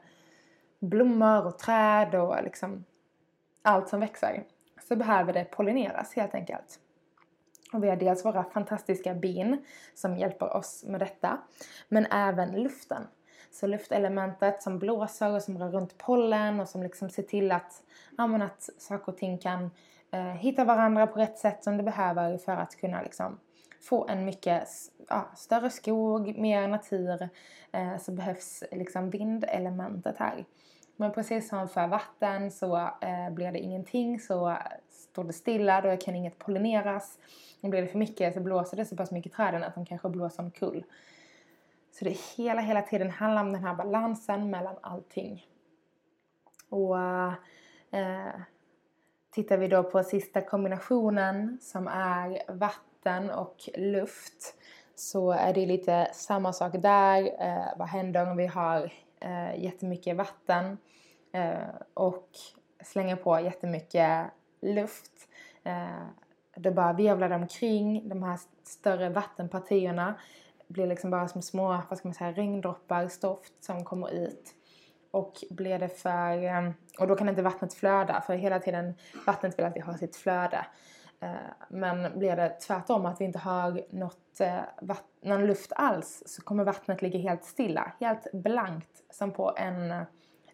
blommor 0.80 1.48
och 1.48 1.60
träd 1.60 2.16
och 2.16 2.44
liksom 2.44 2.86
allt 3.62 3.90
som 3.90 4.00
växer 4.00 4.44
så 4.88 4.96
behöver 4.96 5.34
det 5.34 5.44
pollineras 5.44 6.14
helt 6.16 6.36
enkelt. 6.36 6.80
Och 7.74 7.84
vi 7.84 7.90
har 7.90 7.96
dels 7.96 8.26
våra 8.26 8.44
fantastiska 8.44 9.14
bin 9.14 9.66
som 9.94 10.18
hjälper 10.18 10.56
oss 10.56 10.84
med 10.88 11.00
detta 11.00 11.38
men 11.88 12.06
även 12.06 12.64
luften. 12.64 13.08
Så 13.52 13.68
luftelementet 13.68 14.64
som 14.64 14.80
blåser 14.80 15.36
och 15.36 15.42
som 15.42 15.58
rör 15.58 15.70
runt 15.70 15.98
pollen 15.98 16.60
och 16.60 16.68
som 16.68 16.84
liksom 16.84 17.10
ser 17.10 17.24
till 17.24 17.52
att, 17.52 17.84
ja, 18.18 18.44
att 18.44 18.70
saker 18.78 19.12
och 19.12 19.18
ting 19.18 19.38
kan 19.38 19.72
eh, 20.12 20.22
hitta 20.22 20.66
varandra 20.66 21.08
på 21.08 21.20
rätt 21.20 21.38
sätt 21.38 21.64
som 21.64 21.78
det 21.78 21.84
behöver 21.84 22.38
för 22.38 22.52
att 22.52 22.76
kunna 22.76 23.02
liksom 23.02 23.40
få 23.82 24.08
en 24.08 24.26
mycket 24.26 24.68
ja, 25.10 25.32
större 25.36 25.70
skog, 25.70 26.38
mer 26.38 26.68
natur 26.68 27.30
eh, 27.72 27.98
så 27.98 28.12
behövs 28.12 28.64
liksom 28.72 29.10
vindelementet 29.10 30.16
här. 30.18 30.46
Men 31.00 31.12
precis 31.12 31.50
som 31.50 31.70
för 31.70 31.88
vatten 31.88 32.52
så 32.52 32.78
eh, 32.78 33.30
blir 33.32 33.52
det 33.52 33.60
ingenting 33.60 34.20
så 34.20 34.58
står 34.90 35.24
det 35.24 35.34
stilla, 35.34 35.82
då 35.82 35.98
kan 35.98 36.16
inget 36.16 36.40
pollineras. 36.40 37.20
Och 37.62 37.70
blir 37.70 37.82
det 37.82 37.88
för 37.88 37.98
mycket 37.98 38.34
så 38.34 38.40
blåser 38.40 38.78
det 38.78 38.86
så 38.86 38.96
pass 38.96 39.12
mycket 39.12 39.32
i 39.32 39.36
träden 39.36 39.64
att 39.64 39.76
de 39.76 39.86
kanske 39.86 40.10
blåser 40.10 40.44
omkull. 40.44 40.84
Så 41.92 42.06
det 42.06 42.18
hela, 42.38 42.62
hela 42.62 42.82
tiden 42.82 43.10
handlar 43.10 43.42
om 43.42 43.54
den 43.54 43.64
här 43.64 43.76
balansen 43.76 44.50
mellan 44.50 44.76
allting. 44.82 45.48
Och 46.70 46.98
eh, 47.92 48.30
tittar 49.32 49.58
vi 49.58 49.68
då 49.68 49.84
på 49.84 50.04
sista 50.04 50.42
kombinationen 50.42 51.58
som 51.62 51.88
är 51.88 52.42
vatten 52.48 53.30
och 53.30 53.70
luft 53.76 54.56
så 54.96 55.32
är 55.32 55.54
det 55.54 55.66
lite 55.66 56.10
samma 56.14 56.54
sak 56.54 56.74
där. 56.74 57.24
Eh, 57.40 57.78
vad 57.78 57.88
händer 57.88 58.32
om 58.32 58.38
vi 58.38 58.48
har 58.48 58.94
eh, 59.20 59.64
jättemycket 59.64 60.18
vatten 60.18 60.78
eh, 61.32 61.76
och 61.94 62.30
slänger 62.84 63.16
på 63.16 63.40
jättemycket 63.40 64.28
luft. 64.62 65.12
Eh, 65.64 66.08
det 66.56 66.72
bara 66.72 66.94
vevlar 66.94 67.32
omkring. 67.32 68.10
De 68.10 68.24
här 68.24 68.40
större 68.64 69.10
vattenpartierna 69.10 70.16
blir 70.68 70.88
liksom 70.88 71.10
bara 71.10 71.28
som 71.28 71.42
små, 71.42 71.82
vad 71.90 71.98
ska 71.98 72.08
man 72.08 72.16
säga, 72.16 72.32
regndroppar, 72.32 73.08
stoft 73.08 73.64
som 73.64 73.84
kommer 73.84 74.12
ut. 74.12 74.54
Och 75.12 75.44
blir 75.50 75.80
det 75.80 75.90
för, 75.90 76.44
eh, 76.44 76.72
och 77.00 77.08
då 77.08 77.16
kan 77.16 77.30
inte 77.30 77.42
vattnet 77.42 77.74
flöda 77.74 78.22
för 78.22 78.36
hela 78.36 78.60
tiden 78.60 78.94
vattnet 79.26 79.60
vill 79.60 79.66
alltid 79.66 79.84
ha 79.84 79.98
sitt 79.98 80.16
flöde. 80.16 80.66
Eh, 81.20 81.30
men 81.70 82.20
blir 82.20 82.36
det 82.36 82.50
tvärtom 82.50 83.06
att 83.06 83.22
vi 83.22 83.26
inte 83.26 83.40
har 83.40 83.82
något, 83.90 84.40
eh, 84.40 84.60
någon 85.22 85.46
luft 85.46 85.72
alls 85.76 86.24
så 86.26 86.42
kommer 86.42 86.64
vattnet 86.64 87.02
ligga 87.02 87.20
helt 87.20 87.46
stilla, 87.46 87.92
helt 88.00 88.32
blankt 88.34 89.04
som 89.10 89.32
på 89.32 89.54
en 89.58 89.92
eh, 89.92 90.02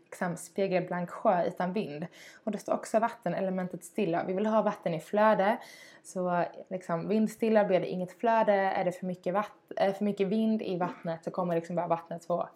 liksom, 0.06 0.38
spegelblank 0.38 1.10
sjö 1.10 1.46
utan 1.46 1.74
vind. 1.74 2.06
Och 2.44 2.52
då 2.52 2.58
står 2.58 2.74
också 2.74 3.00
vattenelementet 3.00 3.84
stilla. 3.84 4.24
Vi 4.24 4.34
vill 4.34 4.46
ha 4.46 4.62
vatten 4.62 4.94
i 4.94 5.00
flöde. 5.00 5.58
Så 6.04 6.46
liksom, 6.70 7.08
vindstilla 7.08 7.66
blir 7.66 7.80
det 7.80 7.88
inget 7.88 8.20
flöde. 8.20 8.54
Är 8.54 8.86
det 8.86 8.92
för 8.92 9.06
mycket, 9.06 9.34
vatt- 9.34 9.98
för 9.98 10.04
mycket 10.04 10.28
vind 10.28 10.62
i 10.62 10.78
vattnet 10.78 11.24
så 11.24 11.32
kommer 11.32 11.56
liksom 11.56 11.76
bara 11.76 11.88
vattnet 11.88 12.26
få 12.26 12.50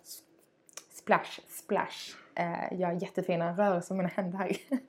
splash, 0.91 1.39
splash. 1.47 2.15
Eh, 2.35 2.79
gör 2.79 2.91
jättefina 2.91 3.51
rörelser 3.51 3.95
med 3.95 4.05
mina 4.05 4.13
händer. 4.15 4.57
Men 4.69 4.79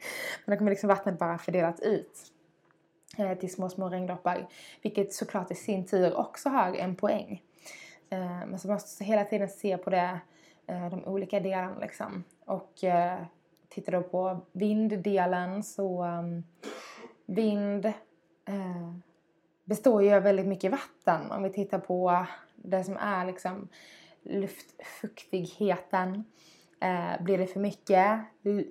då 0.55 0.57
kommer 0.57 0.71
liksom 0.71 0.89
vattnet 0.89 1.19
bara 1.19 1.39
fördelat 1.39 1.81
ut 1.81 2.33
Eh, 3.19 3.39
till 3.39 3.53
små, 3.53 3.69
små 3.69 3.89
regndroppar. 3.89 4.47
Vilket 4.83 5.13
såklart 5.13 5.51
i 5.51 5.55
sin 5.55 5.87
tur 5.87 6.19
också 6.19 6.49
har 6.49 6.75
en 6.75 6.97
poäng. 6.97 7.43
Eh, 8.11 8.47
men 8.47 8.59
så 8.59 8.69
måste 8.69 9.05
hela 9.05 9.25
tiden 9.25 9.49
se 9.49 9.79
på 9.79 9.91
det, 9.91 10.21
eh, 10.67 10.91
de 10.91 11.05
olika 11.05 11.41
delarna 11.41 11.79
liksom. 11.81 12.25
Och 12.45 12.85
eh, 12.85 13.19
tittar 13.69 13.93
då 13.93 14.03
på 14.03 14.41
vinddelen 14.53 15.63
så 15.63 16.05
um, 16.05 16.45
vind 17.27 17.87
eh, 18.47 18.93
består 19.65 20.03
ju 20.03 20.15
av 20.15 20.23
väldigt 20.23 20.47
mycket 20.47 20.71
vatten. 20.71 21.31
Om 21.31 21.43
vi 21.43 21.51
tittar 21.51 21.79
på 21.79 22.27
det 22.57 22.85
som 22.85 22.97
är 22.97 23.27
liksom 23.27 23.69
luftfuktigheten. 24.23 26.25
Eh, 26.81 27.23
blir 27.23 27.39
det 27.39 27.47
för 27.47 27.61
mycket 27.61 28.21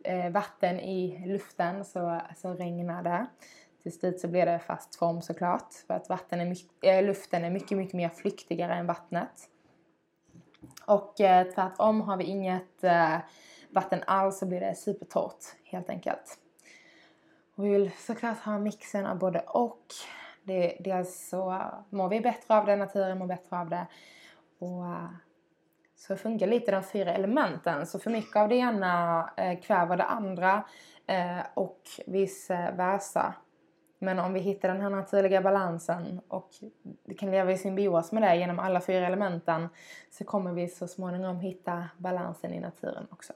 eh, 0.03 0.29
vatten 0.29 0.79
i 0.79 1.27
luften 1.27 1.85
så, 1.85 2.21
så 2.35 2.53
regnar 2.53 3.03
det. 3.03 3.27
Till 3.87 3.99
slut 3.99 4.19
så 4.19 4.27
blir 4.27 4.45
det 4.45 4.59
fast 4.59 4.95
form 4.95 5.21
såklart. 5.21 5.73
För 5.87 5.93
att 5.93 6.09
vatten 6.09 6.41
är 6.41 6.45
mycket, 6.45 6.71
äh, 6.81 7.03
luften 7.03 7.45
är 7.45 7.49
mycket, 7.49 7.77
mycket 7.77 7.93
mer 7.93 8.09
flyktigare 8.09 8.75
än 8.75 8.87
vattnet. 8.87 9.49
Och 10.85 11.21
eh, 11.21 11.47
tvärtom 11.51 12.01
har 12.01 12.17
vi 12.17 12.23
inget 12.23 12.83
eh, 12.83 13.17
vatten 13.69 14.03
alls 14.07 14.39
så 14.39 14.45
blir 14.45 14.59
det 14.59 14.75
supertorrt 14.75 15.43
helt 15.63 15.89
enkelt. 15.89 16.37
Och 17.55 17.65
vi 17.65 17.69
vill 17.69 17.91
såklart 17.97 18.39
ha 18.39 18.57
mixen 18.57 19.05
av 19.05 19.17
både 19.17 19.39
och. 19.39 19.85
Det, 20.43 20.77
dels 20.79 21.29
så 21.29 21.61
mår 21.89 22.09
vi 22.09 22.21
bättre 22.21 22.57
av 22.57 22.65
det, 22.65 22.75
naturen 22.75 23.17
mår 23.17 23.27
bättre 23.27 23.59
av 23.59 23.69
det. 23.69 23.87
Och 24.59 24.85
eh, 24.85 25.09
så 25.95 26.15
funkar 26.15 26.47
lite 26.47 26.71
de 26.71 26.83
fyra 26.83 27.13
elementen. 27.13 27.87
Så 27.87 27.99
för 27.99 28.09
mycket 28.09 28.35
av 28.35 28.49
det 28.49 28.55
ena 28.55 29.29
eh, 29.37 29.59
kväver 29.59 29.97
det 29.97 30.03
andra 30.03 30.63
eh, 31.05 31.39
och 31.53 31.81
vice 32.05 32.71
versa. 32.71 33.33
Men 33.99 34.19
om 34.19 34.33
vi 34.33 34.39
hittar 34.39 34.69
den 34.69 34.81
här 34.81 34.89
naturliga 34.89 35.41
balansen 35.41 36.21
och 36.27 36.49
kan 37.17 37.31
leva 37.31 37.51
i 37.51 37.57
symbios 37.57 38.11
med 38.11 38.23
det 38.23 38.35
genom 38.35 38.59
alla 38.59 38.81
fyra 38.81 39.07
elementen 39.07 39.69
så 40.11 40.23
kommer 40.23 40.53
vi 40.53 40.67
så 40.67 40.87
småningom 40.87 41.39
hitta 41.39 41.89
balansen 41.97 42.53
i 42.53 42.59
naturen 42.59 43.07
också. 43.11 43.33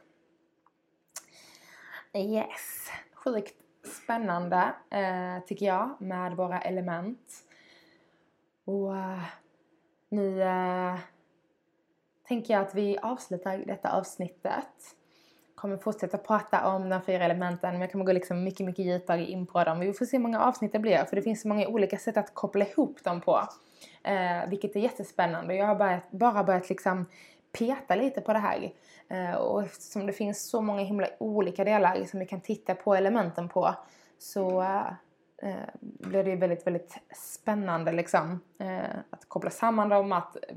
Yes, 2.14 2.92
sjukt 3.14 3.56
spännande 4.04 4.74
eh, 4.90 5.46
tycker 5.46 5.66
jag 5.66 5.96
med 6.00 6.36
våra 6.36 6.62
element. 6.62 7.34
Och 8.66 8.98
eh, 8.98 9.24
nu 10.10 10.44
eh, 10.44 11.00
tänker 12.28 12.54
jag 12.54 12.62
att 12.64 12.76
vi 12.76 12.98
avslutar 12.98 13.58
detta 13.58 13.92
avsnittet. 13.92 14.96
Kommer 15.62 15.78
fortsätta 15.78 16.18
prata 16.18 16.68
om 16.68 16.90
de 16.90 17.02
fyra 17.02 17.26
elementen 17.26 17.72
men 17.72 17.82
jag 17.82 17.92
kommer 17.92 18.06
gå 18.06 18.12
liksom 18.12 18.44
mycket, 18.44 18.66
mycket 18.66 18.86
djupare 18.86 19.26
in 19.26 19.46
på 19.46 19.64
dem. 19.64 19.80
Vi 19.80 19.94
får 19.94 20.06
se 20.06 20.18
hur 20.18 20.22
många 20.22 20.40
avsnitt 20.40 20.72
det 20.72 20.80
blir 20.80 21.06
för 21.06 21.16
det 21.16 21.22
finns 21.22 21.42
så 21.42 21.48
många 21.48 21.68
olika 21.68 21.98
sätt 21.98 22.18
att 22.18 22.34
koppla 22.34 22.66
ihop 22.66 23.04
dem 23.04 23.22
på. 23.22 23.48
Eh, 24.04 24.50
vilket 24.50 24.76
är 24.76 24.80
jättespännande. 24.80 25.56
Jag 25.56 25.66
har 25.66 25.76
börjat, 25.76 26.12
bara 26.12 26.44
börjat 26.44 26.70
liksom 26.70 27.06
peta 27.52 27.96
lite 27.96 28.22
på 28.22 28.34
det 28.34 28.40
här. 28.40 28.72
Eh, 29.08 29.36
och 29.36 29.64
eftersom 29.64 30.06
det 30.06 30.14
finns 30.14 30.50
så 30.50 30.62
många 30.62 30.82
himla 30.82 31.08
olika 31.20 31.64
delar 31.64 32.06
som 32.06 32.20
vi 32.20 32.26
kan 32.26 32.42
titta 32.42 32.76
på 32.76 32.96
elementen 32.96 33.50
på 33.50 33.76
så 34.18 34.62
eh, 35.42 35.54
blir 35.82 36.24
det 36.24 36.36
väldigt, 36.36 36.68
väldigt 36.68 36.98
spännande 37.16 37.92
liksom. 37.92 38.40
Eh, 38.60 39.00
att 39.10 39.26
koppla 39.28 39.50
samman 39.50 39.90
dem, 39.90 40.12
att 40.12 40.36
eh, 40.36 40.56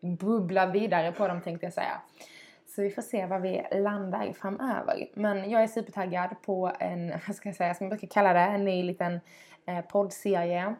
bubbla 0.00 0.66
vidare 0.66 1.12
på 1.12 1.28
dem 1.28 1.40
tänkte 1.40 1.66
jag 1.66 1.72
säga. 1.72 2.00
Så 2.74 2.82
vi 2.82 2.90
får 2.90 3.02
se 3.02 3.26
var 3.26 3.38
vi 3.38 3.66
landar 3.72 4.32
framöver. 4.32 5.10
Men 5.14 5.50
jag 5.50 5.62
är 5.62 5.66
supertaggad 5.66 6.30
på 6.42 6.72
en, 6.78 7.12
vad 7.26 7.36
ska 7.36 7.48
jag 7.48 7.56
säga, 7.56 7.74
som 7.74 7.84
jag 7.84 7.90
brukar 7.90 8.08
kalla 8.08 8.32
det, 8.32 8.40
en 8.40 8.64
ny 8.64 8.82
liten 8.82 9.20
eh, 9.66 9.80
poddserie. 9.80 10.74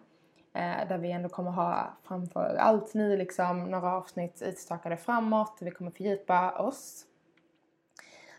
Eh, 0.55 0.89
där 0.89 0.99
vi 0.99 1.11
ändå 1.11 1.29
kommer 1.29 1.51
ha 1.51 1.97
framför 2.03 2.57
allt 2.57 2.95
nu 2.95 3.17
liksom 3.17 3.65
några 3.65 3.93
avsnitt 3.93 4.43
utstakade 4.43 4.97
framåt. 4.97 5.59
Vi 5.61 5.71
kommer 5.71 5.91
fördjupa 5.91 6.51
oss. 6.51 7.05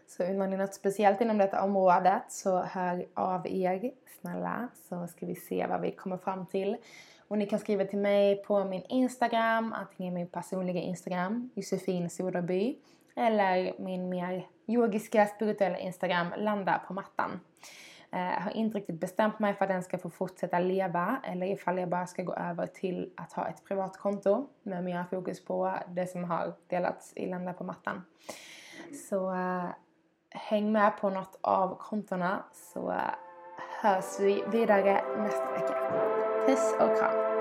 Så 0.08 0.24
undrar 0.24 0.48
ni 0.48 0.58
något 0.58 0.74
speciellt 0.74 1.22
inom 1.22 1.38
detta 1.38 1.64
området 1.64 2.24
så 2.28 2.62
hör 2.62 3.06
av 3.14 3.48
er 3.48 3.92
snälla 4.22 4.68
så 4.90 5.08
ska 5.08 5.26
vi 5.26 5.36
se 5.36 5.68
vad 5.68 5.82
vi 5.82 5.92
kommer 5.92 6.18
fram 6.18 6.46
till. 6.46 6.78
Och 7.28 7.38
ni 7.38 7.46
kan 7.46 7.60
skriva 7.60 7.86
till 7.86 8.00
mig 8.00 8.44
på 8.44 8.64
min 8.64 8.84
Instagram, 8.84 9.74
antingen 9.74 10.14
min 10.14 10.28
personliga 10.28 10.82
Instagram, 10.82 11.50
Josefin 11.56 12.10
Soderby, 12.10 12.78
eller 13.16 13.74
min 13.80 14.10
mer 14.10 14.48
yogiska, 14.68 15.26
spirituella 15.26 15.78
Instagram, 15.78 16.28
Landa 16.38 16.82
på 16.88 16.94
mattan. 16.94 17.40
Jag 18.10 18.42
har 18.42 18.52
inte 18.52 18.78
riktigt 18.78 19.00
bestämt 19.00 19.40
mig 19.40 19.54
för 19.54 19.66
att 19.66 19.70
den 19.70 19.84
ska 19.84 19.98
få 19.98 20.10
fortsätta 20.10 20.60
leva 20.60 21.18
eller 21.24 21.48
ifall 21.48 21.78
jag 21.78 21.90
bara 21.90 22.08
ska 22.08 22.24
gå 22.24 22.34
över 22.34 22.68
till 22.68 23.14
att 23.18 23.34
ha 23.34 23.48
ett 23.48 23.66
privat 23.66 23.98
konto 23.98 24.48
med 24.64 24.84
mer 24.84 25.06
fokus 25.10 25.46
på 25.46 25.74
det 25.88 26.08
som 26.08 26.24
har 26.24 26.54
delats 26.68 27.14
i 27.16 27.28
Landa 27.28 27.54
på 27.54 27.64
mattan. 27.64 28.02
Så 29.10 29.34
äh, 29.34 29.66
häng 30.30 30.72
med 30.72 30.98
på 30.98 31.10
något 31.10 31.40
av 31.42 31.78
kontona 31.78 32.44
så 32.52 32.92
äh, 32.92 32.98
hörs 33.82 34.20
vi 34.20 34.44
vidare 34.52 35.04
nästa 35.18 35.52
vecka. 35.52 35.92
Puss 36.48 36.76
och 36.80 36.98
kram! 36.98 37.33